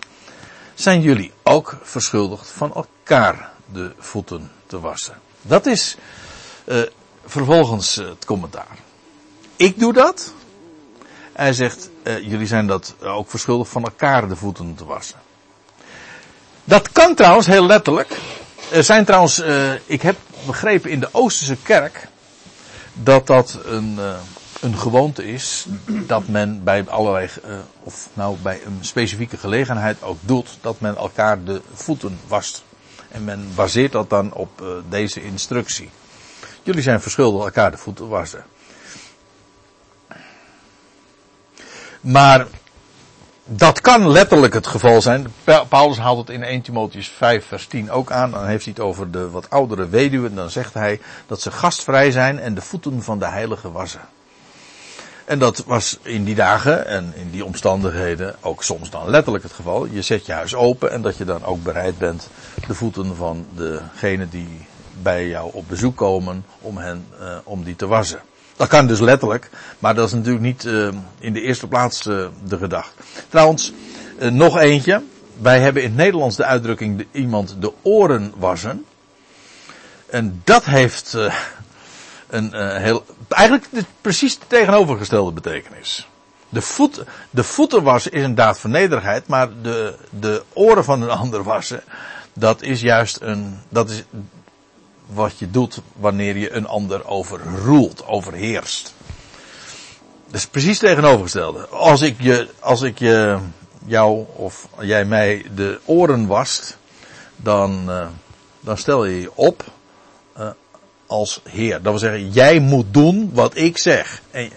Zijn 0.73 1.01
jullie 1.01 1.31
ook 1.43 1.77
verschuldigd 1.81 2.47
van 2.47 2.73
elkaar 2.73 3.49
de 3.71 3.93
voeten 3.97 4.51
te 4.67 4.79
wassen? 4.79 5.15
Dat 5.41 5.65
is 5.65 5.97
uh, 6.65 6.81
vervolgens 7.25 7.97
uh, 7.97 8.07
het 8.07 8.25
commentaar. 8.25 8.77
Ik 9.55 9.79
doe 9.79 9.93
dat. 9.93 10.33
Hij 11.33 11.53
zegt, 11.53 11.89
uh, 12.03 12.19
jullie 12.19 12.47
zijn 12.47 12.67
dat 12.67 12.95
ook 13.01 13.29
verschuldigd 13.29 13.71
van 13.71 13.83
elkaar 13.83 14.27
de 14.27 14.35
voeten 14.35 14.75
te 14.75 14.85
wassen. 14.85 15.19
Dat 16.63 16.91
kan 16.91 17.15
trouwens 17.15 17.47
heel 17.47 17.65
letterlijk. 17.65 18.17
Er 18.71 18.83
zijn 18.83 19.05
trouwens, 19.05 19.41
ik 19.85 20.01
heb 20.01 20.15
begrepen 20.45 20.89
in 20.89 20.99
de 20.99 21.09
Oosterse 21.11 21.57
kerk 21.63 22.07
dat 23.03 23.27
dat 23.27 23.59
een, 23.65 23.99
een 24.61 24.77
gewoonte 24.77 25.27
is 25.27 25.65
dat 25.85 26.27
men 26.27 26.63
bij 26.63 26.85
allerlei, 26.87 27.29
of 27.83 28.09
nou 28.13 28.37
bij 28.41 28.61
een 28.65 28.77
specifieke 28.81 29.37
gelegenheid 29.37 30.03
ook 30.03 30.17
doet, 30.21 30.57
dat 30.61 30.79
men 30.79 30.97
elkaar 30.97 31.43
de 31.43 31.61
voeten 31.73 32.19
wast. 32.27 32.63
En 33.11 33.23
men 33.23 33.51
baseert 33.55 33.91
dat 33.91 34.09
dan 34.09 34.33
op 34.33 34.61
uh, 34.61 34.67
deze 34.89 35.23
instructie. 35.23 35.89
Jullie 36.63 36.81
zijn 36.81 37.01
verschuldigd 37.01 37.45
elkaar 37.45 37.71
de 37.71 37.77
voeten 37.77 38.07
wassen. 38.07 38.45
Maar 42.01 42.47
dat 43.45 43.81
kan 43.81 44.09
letterlijk 44.09 44.53
het 44.53 44.67
geval 44.67 45.01
zijn. 45.01 45.33
Paulus 45.69 45.97
haalt 45.97 46.17
het 46.17 46.29
in 46.29 46.43
1 46.43 46.61
Timotheus 46.61 47.07
5 47.07 47.45
vers 47.45 47.67
10 47.67 47.91
ook 47.91 48.11
aan. 48.11 48.31
Dan 48.31 48.45
heeft 48.45 48.63
hij 48.63 48.73
het 48.75 48.85
over 48.85 49.11
de 49.11 49.29
wat 49.29 49.49
oudere 49.49 49.89
weduwen. 49.89 50.35
Dan 50.35 50.49
zegt 50.49 50.73
hij 50.73 50.99
dat 51.27 51.41
ze 51.41 51.51
gastvrij 51.51 52.11
zijn 52.11 52.39
en 52.39 52.53
de 52.53 52.61
voeten 52.61 53.03
van 53.03 53.19
de 53.19 53.27
heilige 53.27 53.71
wassen. 53.71 54.01
En 55.25 55.39
dat 55.39 55.63
was 55.65 55.99
in 56.01 56.23
die 56.23 56.35
dagen 56.35 56.87
en 56.87 57.13
in 57.15 57.31
die 57.31 57.45
omstandigheden 57.45 58.35
ook 58.41 58.63
soms 58.63 58.89
dan 58.89 59.09
letterlijk 59.09 59.43
het 59.43 59.53
geval. 59.53 59.85
Je 59.85 60.01
zet 60.01 60.25
je 60.25 60.31
huis 60.31 60.55
open 60.55 60.91
en 60.91 61.01
dat 61.01 61.17
je 61.17 61.25
dan 61.25 61.45
ook 61.45 61.63
bereid 61.63 61.97
bent 61.97 62.29
de 62.67 62.73
voeten 62.73 63.15
van 63.15 63.45
degene 63.53 64.29
die 64.29 64.65
bij 65.01 65.27
jou 65.27 65.49
op 65.53 65.67
bezoek 65.67 65.95
komen 65.95 66.45
om 66.61 66.77
hen, 66.77 67.05
uh, 67.21 67.37
om 67.43 67.63
die 67.63 67.75
te 67.75 67.87
wassen. 67.87 68.19
Dat 68.55 68.67
kan 68.67 68.87
dus 68.87 68.99
letterlijk, 68.99 69.49
maar 69.79 69.95
dat 69.95 70.07
is 70.07 70.13
natuurlijk 70.13 70.43
niet 70.43 70.63
uh, 70.63 70.89
in 71.19 71.33
de 71.33 71.41
eerste 71.41 71.67
plaats 71.67 72.05
uh, 72.05 72.27
de 72.43 72.57
gedachte. 72.57 73.03
Trouwens, 73.29 73.73
nog 74.19 74.57
eentje. 74.57 75.03
Wij 75.41 75.59
hebben 75.59 75.81
in 75.83 75.87
het 75.87 75.97
Nederlands 75.97 76.35
de 76.35 76.45
uitdrukking 76.45 77.07
iemand 77.11 77.55
de 77.59 77.73
oren 77.81 78.33
wassen. 78.37 78.85
En 80.09 80.41
dat 80.43 80.65
heeft 80.65 81.17
een 82.27 82.53
heel, 82.81 83.05
eigenlijk 83.29 83.67
de, 83.71 83.85
precies 84.01 84.39
de 84.39 84.47
tegenovergestelde 84.47 85.31
betekenis. 85.31 86.07
De, 86.49 86.61
voet, 86.61 87.03
de 87.29 87.43
voeten 87.43 87.83
wassen 87.83 88.11
is 88.11 88.23
een 88.23 88.35
daad 88.35 88.59
van 88.59 88.69
nederigheid, 88.69 89.27
maar 89.27 89.49
de, 89.61 89.95
de 90.09 90.43
oren 90.53 90.83
van 90.83 91.01
een 91.01 91.09
ander 91.09 91.43
wassen, 91.43 91.83
dat 92.33 92.61
is 92.61 92.81
juist 92.81 93.17
een, 93.21 93.59
dat 93.69 93.89
is 93.89 94.03
wat 95.07 95.39
je 95.39 95.51
doet 95.51 95.81
wanneer 95.95 96.37
je 96.37 96.51
een 96.51 96.67
ander 96.67 97.07
overroelt, 97.07 98.05
overheerst. 98.07 98.93
Dat 100.25 100.35
is 100.35 100.47
precies 100.47 100.79
het 100.81 100.89
tegenovergestelde. 100.89 101.67
Als 101.67 102.01
ik 102.01 102.21
je, 102.21 102.47
als 102.59 102.81
ik 102.81 102.99
je, 102.99 103.37
jou 103.85 104.25
of 104.35 104.67
jij 104.79 105.05
mij 105.05 105.45
de 105.55 105.79
oren 105.85 106.27
wast, 106.27 106.77
dan, 107.35 107.89
uh, 107.89 108.07
dan 108.59 108.77
stel 108.77 109.05
je 109.05 109.21
je 109.21 109.31
op 109.35 109.63
uh, 110.37 110.49
als 111.05 111.41
Heer. 111.43 111.73
Dat 111.73 111.83
wil 111.83 111.97
zeggen, 111.97 112.29
jij 112.29 112.59
moet 112.59 112.93
doen 112.93 113.29
wat 113.33 113.57
ik 113.57 113.77
zeg. 113.77 114.21
En, 114.31 114.49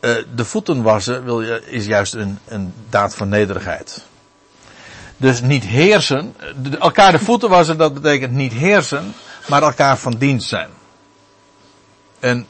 uh, 0.00 0.16
de 0.34 0.44
voeten 0.44 0.82
wassen 0.82 1.24
wil 1.24 1.42
je, 1.42 1.62
is 1.66 1.86
juist 1.86 2.14
een, 2.14 2.38
een 2.46 2.72
daad 2.88 3.14
van 3.14 3.28
nederigheid. 3.28 4.04
Dus 5.20 5.40
niet 5.40 5.64
heersen. 5.64 6.34
Elkaar 6.78 7.12
de 7.12 7.18
voeten 7.18 7.48
wassen, 7.48 7.78
dat 7.78 7.94
betekent 7.94 8.32
niet 8.32 8.52
heersen, 8.52 9.14
maar 9.48 9.62
elkaar 9.62 9.98
van 9.98 10.12
dienst 10.18 10.48
zijn. 10.48 10.70
En, 12.20 12.46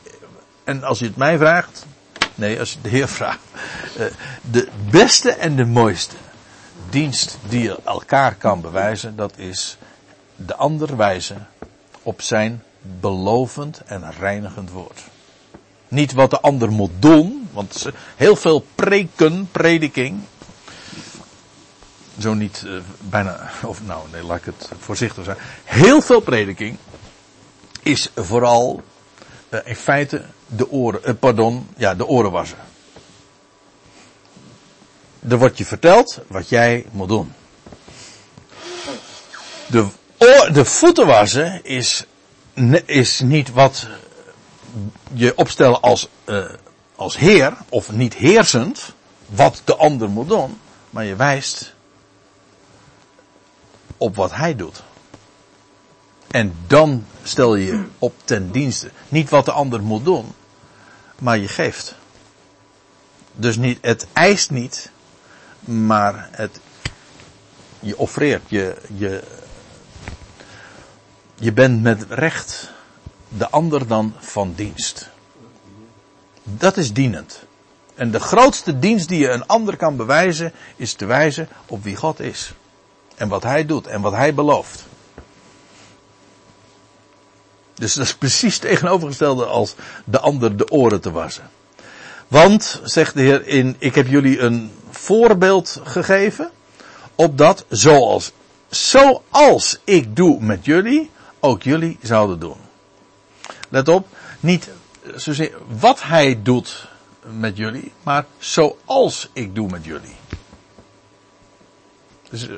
en 0.65 0.85
als 0.85 0.99
je 0.99 1.05
het 1.05 1.17
mij 1.17 1.39
vraagt, 1.39 1.87
nee, 2.35 2.59
als 2.59 2.69
je 2.69 2.75
het 2.75 2.85
de 2.85 2.91
Heer 2.91 3.09
vraagt, 3.09 3.39
uh, 3.99 4.05
de 4.51 4.69
beste 4.91 5.31
en 5.31 5.57
de 5.57 5.65
mooiste 5.65 6.15
dienst 6.91 7.39
die 7.49 7.63
je 7.63 7.79
elkaar 7.85 8.35
kan 8.35 8.61
bewijzen, 8.61 9.17
dat 9.17 9.33
is 9.37 9.77
de 10.37 10.55
ander 10.55 10.97
wijzen 10.97 11.49
op 12.03 12.23
zijn 12.23 12.63
belovend 13.01 13.83
en 13.87 14.13
reinigend 14.19 14.71
woord. 14.71 15.01
Niet 15.89 16.13
wat 16.13 16.31
de 16.31 16.41
ander 16.41 16.71
moet 16.71 16.91
doen, 16.99 17.49
want 17.53 17.87
heel 18.17 18.37
veel 18.37 18.67
preken, 18.75 19.49
prediking, 19.53 20.21
zo 22.19 22.35
niet 22.35 22.63
uh, 22.67 22.81
bijna, 22.99 23.51
of 23.65 23.83
nou 23.83 24.07
nee, 24.13 24.23
laat 24.23 24.39
ik 24.39 24.45
het 24.45 24.69
voorzichtig 24.79 25.25
zijn. 25.25 25.37
Heel 25.65 26.03
veel 26.03 26.21
prediking 26.21 26.77
is 27.83 28.11
vooral 28.17 28.83
uh, 29.51 29.61
in 29.65 29.77
feite 29.77 30.25
de 30.47 30.71
oren, 30.71 31.01
uh, 31.05 31.15
pardon, 31.19 31.69
ja, 31.77 31.95
de 31.95 32.07
oren 32.07 32.31
wassen. 32.31 32.59
Er 35.29 35.39
wordt 35.39 35.59
je 35.59 35.65
verteld 35.65 36.21
wat 36.27 36.49
jij 36.49 36.87
moet 36.91 37.09
doen. 37.09 37.33
De, 39.67 39.87
de 40.53 40.65
voeten 40.65 41.07
wassen 41.07 41.65
is 41.65 42.05
is 42.87 43.21
niet 43.21 43.51
wat 43.51 43.87
je 45.13 45.37
opstellen 45.37 45.81
als, 45.81 46.09
als 46.95 47.17
heer, 47.17 47.57
of 47.69 47.93
niet 47.93 48.15
heersend, 48.15 48.95
wat 49.27 49.63
de 49.65 49.77
ander 49.77 50.11
moet 50.11 50.29
doen, 50.29 50.59
maar 50.91 51.05
je 51.05 51.17
wijst 51.17 51.75
op 54.01 54.17
wat 54.17 54.35
hij 54.35 54.57
doet. 54.57 54.83
En 56.27 56.55
dan 56.67 57.05
stel 57.23 57.55
je 57.55 57.85
op 57.99 58.15
ten 58.25 58.51
dienste. 58.51 58.91
Niet 59.09 59.31
wat 59.31 59.45
de 59.45 59.53
ander 59.53 59.83
moet 59.83 60.05
doen, 60.05 60.33
maar 61.19 61.39
je 61.39 61.49
geeft. 61.49 61.95
Dus 63.33 63.57
niet, 63.57 63.79
het 63.81 64.07
eist 64.13 64.51
niet, 64.51 64.91
maar 65.61 66.29
het, 66.33 66.61
je 67.81 67.99
offreert, 67.99 68.43
je, 68.49 68.77
je 68.95 69.23
je 71.41 71.53
bent 71.53 71.83
met 71.83 72.07
recht 72.09 72.71
de 73.29 73.51
ander 73.51 73.87
dan 73.87 74.15
van 74.19 74.53
dienst. 74.57 75.09
Dat 76.43 76.77
is 76.77 76.93
dienend. 76.93 77.43
En 77.95 78.11
de 78.11 78.21
grootste 78.21 78.79
dienst 78.79 79.09
die 79.09 79.19
je 79.19 79.31
een 79.31 79.47
ander 79.47 79.77
kan 79.77 79.97
bewijzen, 79.97 80.53
is 80.77 80.93
te 80.93 81.05
wijzen 81.05 81.49
op 81.67 81.83
wie 81.83 81.97
God 81.97 82.21
is. 82.21 82.53
En 83.21 83.29
wat 83.29 83.43
Hij 83.43 83.67
doet 83.67 83.87
en 83.87 84.01
wat 84.01 84.13
Hij 84.13 84.35
belooft. 84.35 84.85
Dus 87.75 87.95
dat 87.95 88.05
is 88.05 88.15
precies 88.15 88.59
tegenovergestelde 88.59 89.45
als 89.45 89.75
de 90.05 90.21
ander 90.21 90.57
de 90.57 90.71
oren 90.71 91.01
te 91.01 91.11
wassen. 91.11 91.51
Want, 92.29 92.81
zegt 92.85 93.15
de 93.15 93.21
Heer, 93.21 93.47
in, 93.47 93.77
ik 93.79 93.95
heb 93.95 94.07
jullie 94.07 94.39
een 94.39 94.73
voorbeeld 94.91 95.81
gegeven, 95.85 96.51
opdat 97.15 97.65
zoals, 97.69 98.33
zoals 98.69 99.79
ik 99.85 100.17
doe 100.17 100.41
met 100.41 100.65
jullie, 100.65 101.11
ook 101.41 101.63
jullie 101.63 101.99
zouden 102.03 102.39
doen. 102.39 102.59
Let 103.69 103.89
op, 103.89 104.07
niet 104.41 104.69
zozeer 105.15 105.53
wat 105.81 106.03
hij 106.03 106.43
doet 106.43 106.89
met 107.39 107.57
jullie, 107.57 107.93
maar 108.03 108.25
zoals 108.39 109.29
ik 109.33 109.55
doe 109.55 109.69
met 109.69 109.85
jullie. 109.85 110.17
Dus 112.31 112.49
eh, 112.49 112.55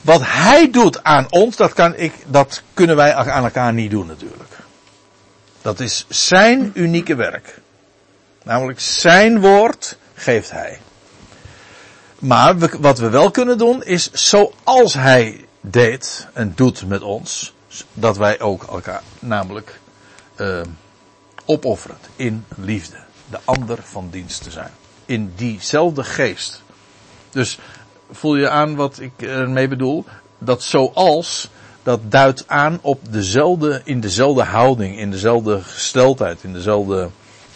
wat 0.00 0.20
hij 0.24 0.70
doet 0.70 1.04
aan 1.04 1.26
ons, 1.30 1.56
dat, 1.56 1.72
kan 1.72 1.96
ik, 1.96 2.12
dat 2.26 2.62
kunnen 2.74 2.96
wij 2.96 3.14
aan 3.14 3.44
elkaar 3.44 3.72
niet 3.72 3.90
doen 3.90 4.06
natuurlijk. 4.06 4.56
Dat 5.62 5.80
is 5.80 6.06
zijn 6.08 6.70
unieke 6.74 7.14
werk. 7.14 7.60
Namelijk 8.42 8.80
zijn 8.80 9.40
woord 9.40 9.96
geeft 10.14 10.50
hij. 10.50 10.78
Maar 12.18 12.58
wat 12.80 12.98
we 12.98 13.08
wel 13.08 13.30
kunnen 13.30 13.58
doen 13.58 13.84
is 13.84 14.12
zoals 14.12 14.94
hij 14.94 15.46
deed 15.60 16.26
en 16.32 16.52
doet 16.54 16.86
met 16.86 17.02
ons, 17.02 17.54
dat 17.92 18.16
wij 18.16 18.40
ook 18.40 18.62
elkaar 18.62 19.02
namelijk 19.18 19.80
eh, 20.34 20.60
opofferend 21.44 22.08
in 22.16 22.44
liefde, 22.56 22.96
de 23.30 23.38
ander 23.44 23.78
van 23.82 24.08
dienst 24.10 24.42
te 24.42 24.50
zijn. 24.50 24.70
In 25.04 25.32
diezelfde 25.36 26.04
geest. 26.04 26.62
Dus 27.30 27.58
voel 28.10 28.36
je 28.36 28.48
aan 28.48 28.76
wat 28.76 29.00
ik 29.00 29.12
ermee 29.16 29.68
bedoel? 29.68 30.04
Dat 30.38 30.62
zoals, 30.62 31.48
dat 31.82 32.00
duidt 32.10 32.48
aan 32.48 32.78
op 32.82 33.12
dezelfde, 33.12 33.80
in 33.84 34.00
dezelfde 34.00 34.42
houding, 34.42 34.98
in 34.98 35.10
dezelfde 35.10 35.60
gesteldheid, 35.62 36.42
in 36.42 36.52
dezelfde 36.52 37.08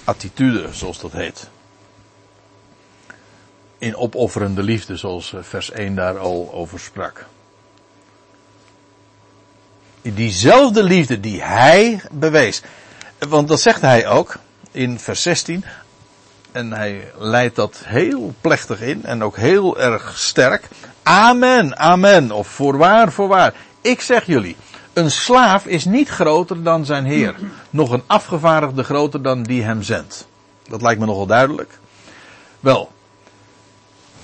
attitude, 0.05 0.69
zoals 0.73 1.01
dat 1.01 1.13
heet. 1.13 1.49
In 3.79 3.97
opofferende 3.97 4.63
liefde, 4.63 4.97
zoals 4.97 5.33
eh, 5.33 5.43
vers 5.43 5.71
1 5.71 5.95
daar 5.95 6.19
al 6.19 6.51
over 6.53 6.81
sprak. 6.81 7.27
Diezelfde 10.03 10.83
liefde 10.83 11.21
die 11.21 11.43
hij 11.43 12.03
bewees. 12.11 12.63
Want 13.19 13.49
dat 13.49 13.61
zegt 13.61 13.81
hij 13.81 14.09
ook 14.09 14.37
in 14.71 14.99
vers 14.99 15.23
16. 15.23 15.65
En 16.53 16.73
hij 16.73 17.13
leidt 17.19 17.57
dat 17.57 17.81
heel 17.85 18.35
plechtig 18.41 18.81
in 18.81 19.05
en 19.05 19.25
ook 19.25 19.37
heel 19.37 19.81
erg 19.81 20.19
sterk. 20.19 20.69
Amen, 21.03 21.79
amen. 21.79 22.31
Of 22.31 22.49
voorwaar, 22.49 23.13
voorwaar. 23.13 23.55
Ik 23.81 24.01
zeg 24.01 24.27
jullie, 24.27 24.57
een 24.93 25.11
slaaf 25.11 25.67
is 25.67 25.85
niet 25.85 26.09
groter 26.09 26.63
dan 26.63 26.85
zijn 26.85 27.05
heer. 27.05 27.35
Nog 27.71 27.91
een 27.91 28.03
afgevaardigde 28.07 28.85
groter 28.85 29.23
dan 29.23 29.43
die 29.43 29.63
hem 29.63 29.83
zendt. 29.83 30.27
Dat 30.69 30.83
lijkt 30.83 31.01
me 31.01 31.07
nogal 31.07 31.27
duidelijk. 31.27 31.79
Wel, 32.61 32.93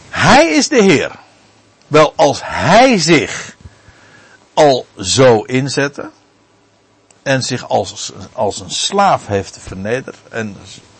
hij 0.09 0.49
is 0.49 0.69
de 0.69 0.83
heer. 0.83 1.11
Wel, 1.87 2.13
als 2.17 2.41
hij 2.45 2.99
zich 2.99 3.57
al 4.55 4.87
zo 4.97 5.43
inzette 5.43 6.11
en 7.23 7.43
zich 7.43 7.69
als, 7.69 8.13
als 8.33 8.61
een 8.61 8.71
slaaf 8.71 9.27
heeft 9.27 9.59
vernederd 9.61 10.17
en 10.29 10.57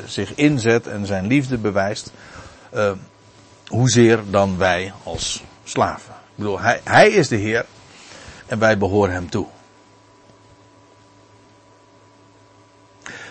zich 0.07 0.35
inzet 0.35 0.87
en 0.87 1.07
zijn 1.07 1.27
liefde 1.27 1.59
bewijst, 1.59 2.13
uh, 2.75 2.93
hoezeer 3.67 4.21
dan 4.31 4.59
wij 4.59 4.93
als 5.03 5.43
slaven. 5.65 6.15
Ik 6.15 6.35
bedoel, 6.35 6.61
hij, 6.61 6.81
hij 6.85 7.11
is 7.11 7.29
de 7.29 7.37
Heer 7.37 7.67
en 8.47 8.59
wij 8.59 8.79
behoren 8.79 9.15
hem 9.15 9.31
toe. 9.31 9.47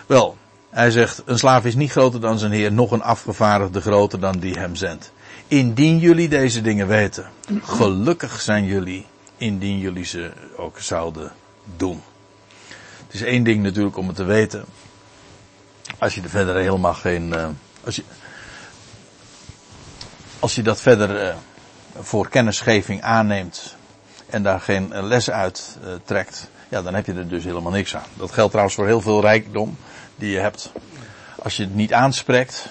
Wel, 0.06 0.36
hij 0.70 0.90
zegt, 0.90 1.22
een 1.24 1.38
slaaf 1.38 1.64
is 1.64 1.74
niet 1.74 1.90
groter 1.90 2.20
dan 2.20 2.38
zijn 2.38 2.52
Heer, 2.52 2.72
nog 2.72 2.90
een 2.90 3.02
afgevaardigde 3.02 3.80
groter 3.80 4.20
dan 4.20 4.38
die 4.38 4.58
hem 4.58 4.76
zendt. 4.76 5.12
Indien 5.48 5.98
jullie 5.98 6.28
deze 6.28 6.60
dingen 6.60 6.86
weten, 6.86 7.30
gelukkig 7.62 8.40
zijn 8.40 8.64
jullie 8.64 9.06
indien 9.38 9.78
jullie 9.78 10.04
ze 10.04 10.30
ook 10.56 10.80
zouden 10.80 11.32
doen. 11.76 12.02
Het 13.06 13.14
is 13.14 13.22
één 13.22 13.44
ding 13.44 13.62
natuurlijk 13.62 13.96
om 13.96 14.06
het 14.06 14.16
te 14.16 14.24
weten. 14.24 14.64
Als 15.98 16.14
je 16.14 16.22
er 16.22 16.28
verder 16.28 16.54
helemaal 16.54 16.94
geen. 16.94 17.28
Uh, 17.28 17.46
als, 17.84 17.96
je, 17.96 18.02
als 20.38 20.54
je 20.54 20.62
dat 20.62 20.80
verder 20.80 21.28
uh, 21.28 21.34
voor 22.00 22.28
kennisgeving 22.28 23.02
aanneemt 23.02 23.76
en 24.26 24.42
daar 24.42 24.60
geen 24.60 24.90
uh, 24.92 25.02
les 25.02 25.30
uit 25.30 25.78
trekt, 26.04 26.50
ja, 26.68 26.82
dan 26.82 26.94
heb 26.94 27.06
je 27.06 27.12
er 27.12 27.28
dus 27.28 27.44
helemaal 27.44 27.72
niks 27.72 27.96
aan. 27.96 28.06
Dat 28.14 28.32
geldt 28.32 28.50
trouwens 28.50 28.76
voor 28.76 28.86
heel 28.86 29.00
veel 29.00 29.20
rijkdom 29.20 29.76
die 30.16 30.30
je 30.30 30.38
hebt. 30.38 30.72
Als 31.42 31.56
je 31.56 31.62
het 31.62 31.74
niet 31.74 31.92
aanspreekt, 31.92 32.68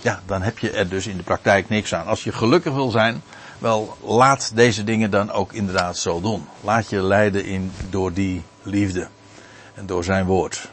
ja, 0.00 0.22
dan 0.26 0.42
heb 0.42 0.58
je 0.58 0.70
er 0.70 0.88
dus 0.88 1.06
in 1.06 1.16
de 1.16 1.22
praktijk 1.22 1.68
niks 1.68 1.94
aan. 1.94 2.06
Als 2.06 2.24
je 2.24 2.32
gelukkig 2.32 2.72
wil 2.72 2.90
zijn, 2.90 3.22
wel, 3.58 3.96
laat 4.02 4.50
deze 4.54 4.84
dingen 4.84 5.10
dan 5.10 5.30
ook 5.30 5.52
inderdaad 5.52 5.96
zo 5.96 6.20
doen. 6.20 6.48
Laat 6.60 6.90
je 6.90 7.02
leiden 7.02 7.44
in, 7.44 7.72
door 7.90 8.12
die 8.12 8.42
liefde. 8.62 9.08
En 9.74 9.86
door 9.86 10.04
zijn 10.04 10.24
woord. 10.24 10.72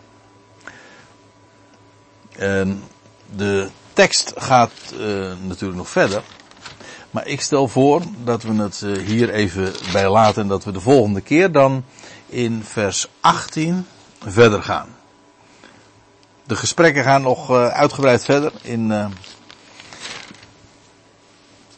En 2.41 2.83
de 3.35 3.69
tekst 3.93 4.33
gaat 4.35 4.71
uh, 4.93 4.99
natuurlijk 5.41 5.77
nog 5.77 5.89
verder. 5.89 6.23
Maar 7.11 7.27
ik 7.27 7.41
stel 7.41 7.67
voor 7.67 8.01
dat 8.23 8.43
we 8.43 8.53
het 8.53 8.81
uh, 8.83 9.07
hier 9.07 9.29
even 9.29 9.73
bij 9.91 10.09
laten. 10.09 10.41
En 10.41 10.47
dat 10.47 10.63
we 10.63 10.71
de 10.71 10.79
volgende 10.79 11.21
keer 11.21 11.51
dan 11.51 11.83
in 12.25 12.63
vers 12.63 13.07
18 13.19 13.87
verder 14.25 14.63
gaan. 14.63 14.89
De 16.43 16.55
gesprekken 16.55 17.03
gaan 17.03 17.21
nog 17.21 17.49
uh, 17.49 17.67
uitgebreid 17.67 18.25
verder 18.25 18.51
in 18.61 18.91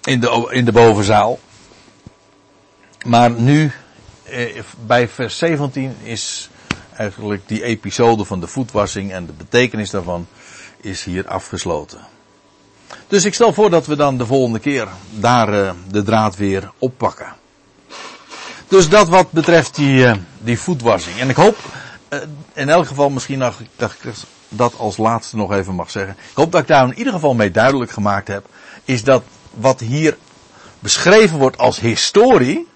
in 0.03 0.19
de, 0.19 0.47
in 0.49 0.65
de 0.65 0.71
bovenzaal. 0.71 1.39
Maar 3.05 3.31
nu, 3.31 3.71
eh, 4.23 4.63
bij 4.85 5.07
vers 5.07 5.37
17 5.37 5.95
is 6.03 6.49
eigenlijk 6.97 7.47
die 7.47 7.63
episode 7.63 8.25
van 8.25 8.39
de 8.39 8.47
voetwassing 8.47 9.11
en 9.11 9.25
de 9.25 9.33
betekenis 9.33 9.89
daarvan 9.89 10.27
is 10.81 11.03
hier 11.03 11.27
afgesloten. 11.27 11.99
Dus 13.07 13.25
ik 13.25 13.33
stel 13.33 13.53
voor 13.53 13.69
dat 13.69 13.85
we 13.85 13.95
dan 13.95 14.17
de 14.17 14.25
volgende 14.25 14.59
keer 14.59 14.87
daar 15.09 15.53
uh, 15.53 15.71
de 15.87 16.03
draad 16.03 16.35
weer 16.35 16.71
oppakken. 16.77 17.33
Dus 18.67 18.89
dat 18.89 19.07
wat 19.07 19.31
betreft 19.31 19.75
die, 19.75 20.05
uh, 20.05 20.13
die 20.39 20.59
voetwassing. 20.59 21.19
En 21.19 21.29
ik 21.29 21.35
hoop, 21.35 21.57
uh, 22.09 22.19
in 22.53 22.69
elk 22.69 22.87
geval 22.87 23.09
misschien 23.09 23.39
nog, 23.39 23.61
dat 23.75 23.91
ik 23.91 24.13
dat 24.49 24.77
als 24.77 24.97
laatste 24.97 25.35
nog 25.35 25.53
even 25.53 25.75
mag 25.75 25.91
zeggen. 25.91 26.15
Ik 26.29 26.35
hoop 26.35 26.51
dat 26.51 26.61
ik 26.61 26.67
daar 26.67 26.85
in 26.85 26.97
ieder 26.97 27.13
geval 27.13 27.33
mee 27.33 27.51
duidelijk 27.51 27.91
gemaakt 27.91 28.27
heb. 28.27 28.45
Is 28.85 29.03
dat 29.03 29.23
wat 29.53 29.79
hier 29.79 30.17
beschreven 30.79 31.37
wordt 31.37 31.57
als 31.57 31.79
historie, 31.79 32.67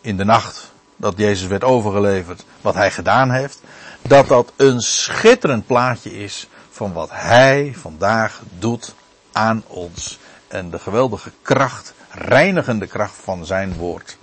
in 0.00 0.16
de 0.16 0.24
nacht 0.24 0.69
dat 1.00 1.14
Jezus 1.16 1.46
werd 1.46 1.64
overgeleverd, 1.64 2.44
wat 2.60 2.74
hij 2.74 2.90
gedaan 2.90 3.30
heeft, 3.30 3.60
dat 4.02 4.28
dat 4.28 4.52
een 4.56 4.80
schitterend 4.80 5.66
plaatje 5.66 6.22
is 6.22 6.48
van 6.70 6.92
wat 6.92 7.10
hij 7.12 7.74
vandaag 7.76 8.40
doet 8.58 8.94
aan 9.32 9.62
ons 9.66 10.18
en 10.48 10.70
de 10.70 10.78
geweldige 10.78 11.30
kracht, 11.42 11.92
reinigende 12.10 12.86
kracht 12.86 13.14
van 13.22 13.46
zijn 13.46 13.74
woord 13.74 14.18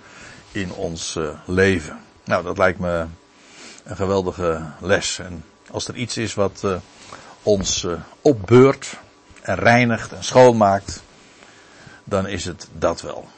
in 0.52 0.72
ons 0.72 1.16
uh, 1.16 1.28
leven. 1.46 1.98
Nou, 2.24 2.44
dat 2.44 2.58
lijkt 2.58 2.78
me 2.78 3.06
een 3.84 3.96
geweldige 3.96 4.62
les. 4.80 5.18
En 5.18 5.44
als 5.70 5.88
er 5.88 5.94
iets 5.94 6.16
is 6.16 6.34
wat 6.34 6.60
uh, 6.64 6.76
ons 7.42 7.82
uh, 7.82 7.92
opbeurt 8.20 8.96
en 9.40 9.54
reinigt 9.54 10.12
en 10.12 10.24
schoonmaakt, 10.24 11.02
dan 12.04 12.26
is 12.26 12.44
het 12.44 12.68
dat 12.72 13.00
wel. 13.00 13.28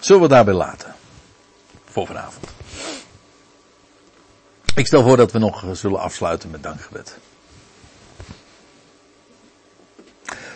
Zullen 0.00 0.22
we 0.22 0.28
daarbij 0.28 0.54
laten? 0.54 0.94
Voor 1.96 2.06
vanavond. 2.06 2.46
Ik 4.74 4.86
stel 4.86 5.02
voor 5.02 5.16
dat 5.16 5.32
we 5.32 5.38
nog 5.38 5.64
zullen 5.72 6.00
afsluiten 6.00 6.50
met 6.50 6.62
dankgebed. 6.62 7.18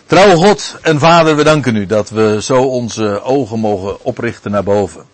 Trouw 0.05 0.35
God 0.35 0.77
en 0.81 0.99
Vader, 0.99 1.35
we 1.35 1.43
danken 1.43 1.75
u 1.75 1.85
dat 1.85 2.09
we 2.09 2.41
zo 2.41 2.63
onze 2.63 3.21
ogen 3.21 3.59
mogen 3.59 4.03
oprichten 4.03 4.51
naar 4.51 4.63
boven. 4.63 5.05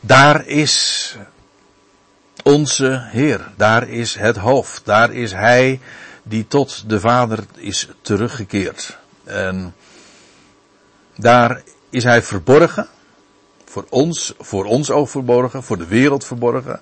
Daar 0.00 0.46
is 0.46 1.16
onze 2.42 3.06
Heer, 3.10 3.52
daar 3.56 3.88
is 3.88 4.14
het 4.14 4.36
hoofd, 4.36 4.84
daar 4.84 5.12
is 5.12 5.32
Hij 5.32 5.80
die 6.22 6.46
tot 6.46 6.88
de 6.88 7.00
Vader 7.00 7.44
is 7.56 7.88
teruggekeerd. 8.02 8.98
En 9.24 9.74
daar 11.16 11.62
is 11.90 12.04
hij 12.04 12.22
verborgen. 12.22 12.88
Voor 13.72 13.86
ons, 13.88 14.34
voor 14.38 14.64
ons 14.64 14.90
ook 14.90 15.08
verborgen, 15.08 15.62
voor 15.62 15.78
de 15.78 15.86
wereld 15.86 16.24
verborgen. 16.24 16.80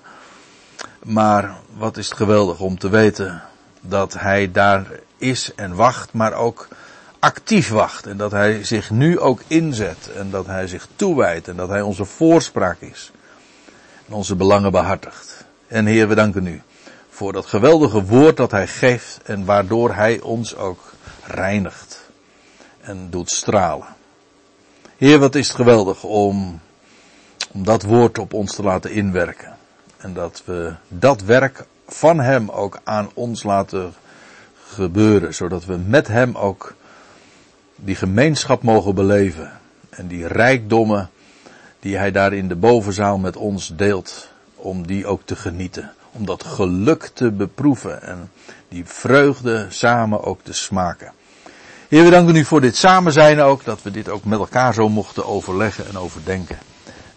Maar 1.03 1.55
wat 1.77 1.97
is 1.97 2.05
het 2.05 2.17
geweldig 2.17 2.59
om 2.59 2.79
te 2.79 2.89
weten 2.89 3.43
dat 3.81 4.13
hij 4.13 4.51
daar 4.51 4.85
is 5.17 5.51
en 5.55 5.75
wacht, 5.75 6.13
maar 6.13 6.33
ook 6.33 6.67
actief 7.19 7.69
wacht. 7.69 8.05
En 8.05 8.17
dat 8.17 8.31
hij 8.31 8.63
zich 8.63 8.89
nu 8.89 9.19
ook 9.19 9.41
inzet 9.47 10.09
en 10.15 10.29
dat 10.29 10.45
hij 10.45 10.67
zich 10.67 10.87
toewijdt 10.95 11.47
en 11.47 11.55
dat 11.55 11.69
hij 11.69 11.81
onze 11.81 12.05
voorspraak 12.05 12.81
is. 12.81 13.11
En 14.07 14.13
onze 14.13 14.35
belangen 14.35 14.71
behartigt. 14.71 15.45
En 15.67 15.85
Heer, 15.85 16.07
we 16.07 16.15
danken 16.15 16.47
u 16.47 16.61
voor 17.09 17.33
dat 17.33 17.45
geweldige 17.45 18.03
woord 18.03 18.37
dat 18.37 18.51
hij 18.51 18.67
geeft 18.67 19.19
en 19.23 19.45
waardoor 19.45 19.93
hij 19.93 20.19
ons 20.19 20.55
ook 20.55 20.93
reinigt 21.25 22.09
en 22.81 23.07
doet 23.09 23.29
stralen. 23.29 23.87
Heer, 24.97 25.19
wat 25.19 25.35
is 25.35 25.47
het 25.47 25.55
geweldig 25.55 26.03
om, 26.03 26.61
om 27.51 27.63
dat 27.63 27.83
woord 27.83 28.19
op 28.19 28.33
ons 28.33 28.55
te 28.55 28.63
laten 28.63 28.91
inwerken. 28.91 29.57
En 29.97 30.13
dat 30.13 30.41
we 30.45 30.73
dat 30.87 31.21
werk 31.21 31.65
van 31.87 32.19
Hem 32.19 32.49
ook 32.49 32.79
aan 32.83 33.09
ons 33.13 33.43
laten 33.43 33.93
gebeuren. 34.67 35.33
Zodat 35.33 35.65
we 35.65 35.77
met 35.77 36.07
Hem 36.07 36.35
ook 36.35 36.73
die 37.75 37.95
gemeenschap 37.95 38.63
mogen 38.63 38.95
beleven. 38.95 39.51
En 39.89 40.07
die 40.07 40.27
rijkdommen 40.27 41.09
die 41.79 41.97
Hij 41.97 42.11
daar 42.11 42.33
in 42.33 42.47
de 42.47 42.55
bovenzaal 42.55 43.17
met 43.17 43.35
ons 43.35 43.71
deelt. 43.75 44.29
Om 44.55 44.87
die 44.87 45.05
ook 45.05 45.21
te 45.25 45.35
genieten. 45.35 45.93
Om 46.11 46.25
dat 46.25 46.43
geluk 46.43 47.11
te 47.13 47.31
beproeven. 47.31 48.01
En 48.01 48.31
die 48.67 48.85
vreugde 48.85 49.65
samen 49.69 50.23
ook 50.23 50.39
te 50.43 50.53
smaken. 50.53 51.11
Heer, 51.87 52.03
we 52.03 52.09
danken 52.09 52.35
u 52.35 52.45
voor 52.45 52.61
dit 52.61 52.75
samen 52.75 53.13
zijn 53.13 53.39
ook, 53.39 53.63
dat 53.63 53.81
we 53.81 53.91
dit 53.91 54.09
ook 54.09 54.23
met 54.23 54.39
elkaar 54.39 54.73
zo 54.73 54.89
mochten 54.89 55.25
overleggen 55.25 55.87
en 55.87 55.97
overdenken. 55.97 56.57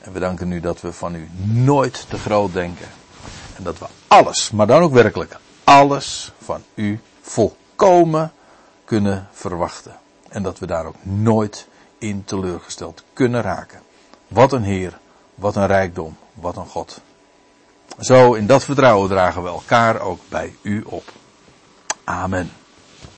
En 0.04 0.12
we 0.12 0.18
danken 0.18 0.52
u 0.52 0.60
dat 0.60 0.80
we 0.80 0.92
van 0.92 1.14
u 1.14 1.28
nooit 1.42 2.06
te 2.08 2.18
groot 2.18 2.52
denken. 2.52 2.86
En 3.56 3.62
dat 3.62 3.78
we 3.78 3.86
alles, 4.06 4.50
maar 4.50 4.66
dan 4.66 4.82
ook 4.82 4.92
werkelijk 4.92 5.36
alles 5.64 6.32
van 6.38 6.62
u 6.74 7.00
volkomen 7.20 8.32
kunnen 8.84 9.28
verwachten. 9.32 9.96
En 10.28 10.42
dat 10.42 10.58
we 10.58 10.66
daar 10.66 10.86
ook 10.86 11.04
nooit 11.04 11.68
in 11.98 12.24
teleurgesteld 12.24 13.04
kunnen 13.12 13.42
raken. 13.42 13.80
Wat 14.28 14.52
een 14.52 14.62
Heer, 14.62 14.98
wat 15.34 15.56
een 15.56 15.66
rijkdom, 15.66 16.16
wat 16.34 16.56
een 16.56 16.66
God. 16.66 17.00
Zo 17.98 18.34
in 18.34 18.46
dat 18.46 18.64
vertrouwen 18.64 19.08
dragen 19.08 19.42
we 19.42 19.48
elkaar 19.48 20.00
ook 20.00 20.20
bij 20.28 20.54
u 20.62 20.82
op. 20.86 21.12
Amen. 22.04 22.52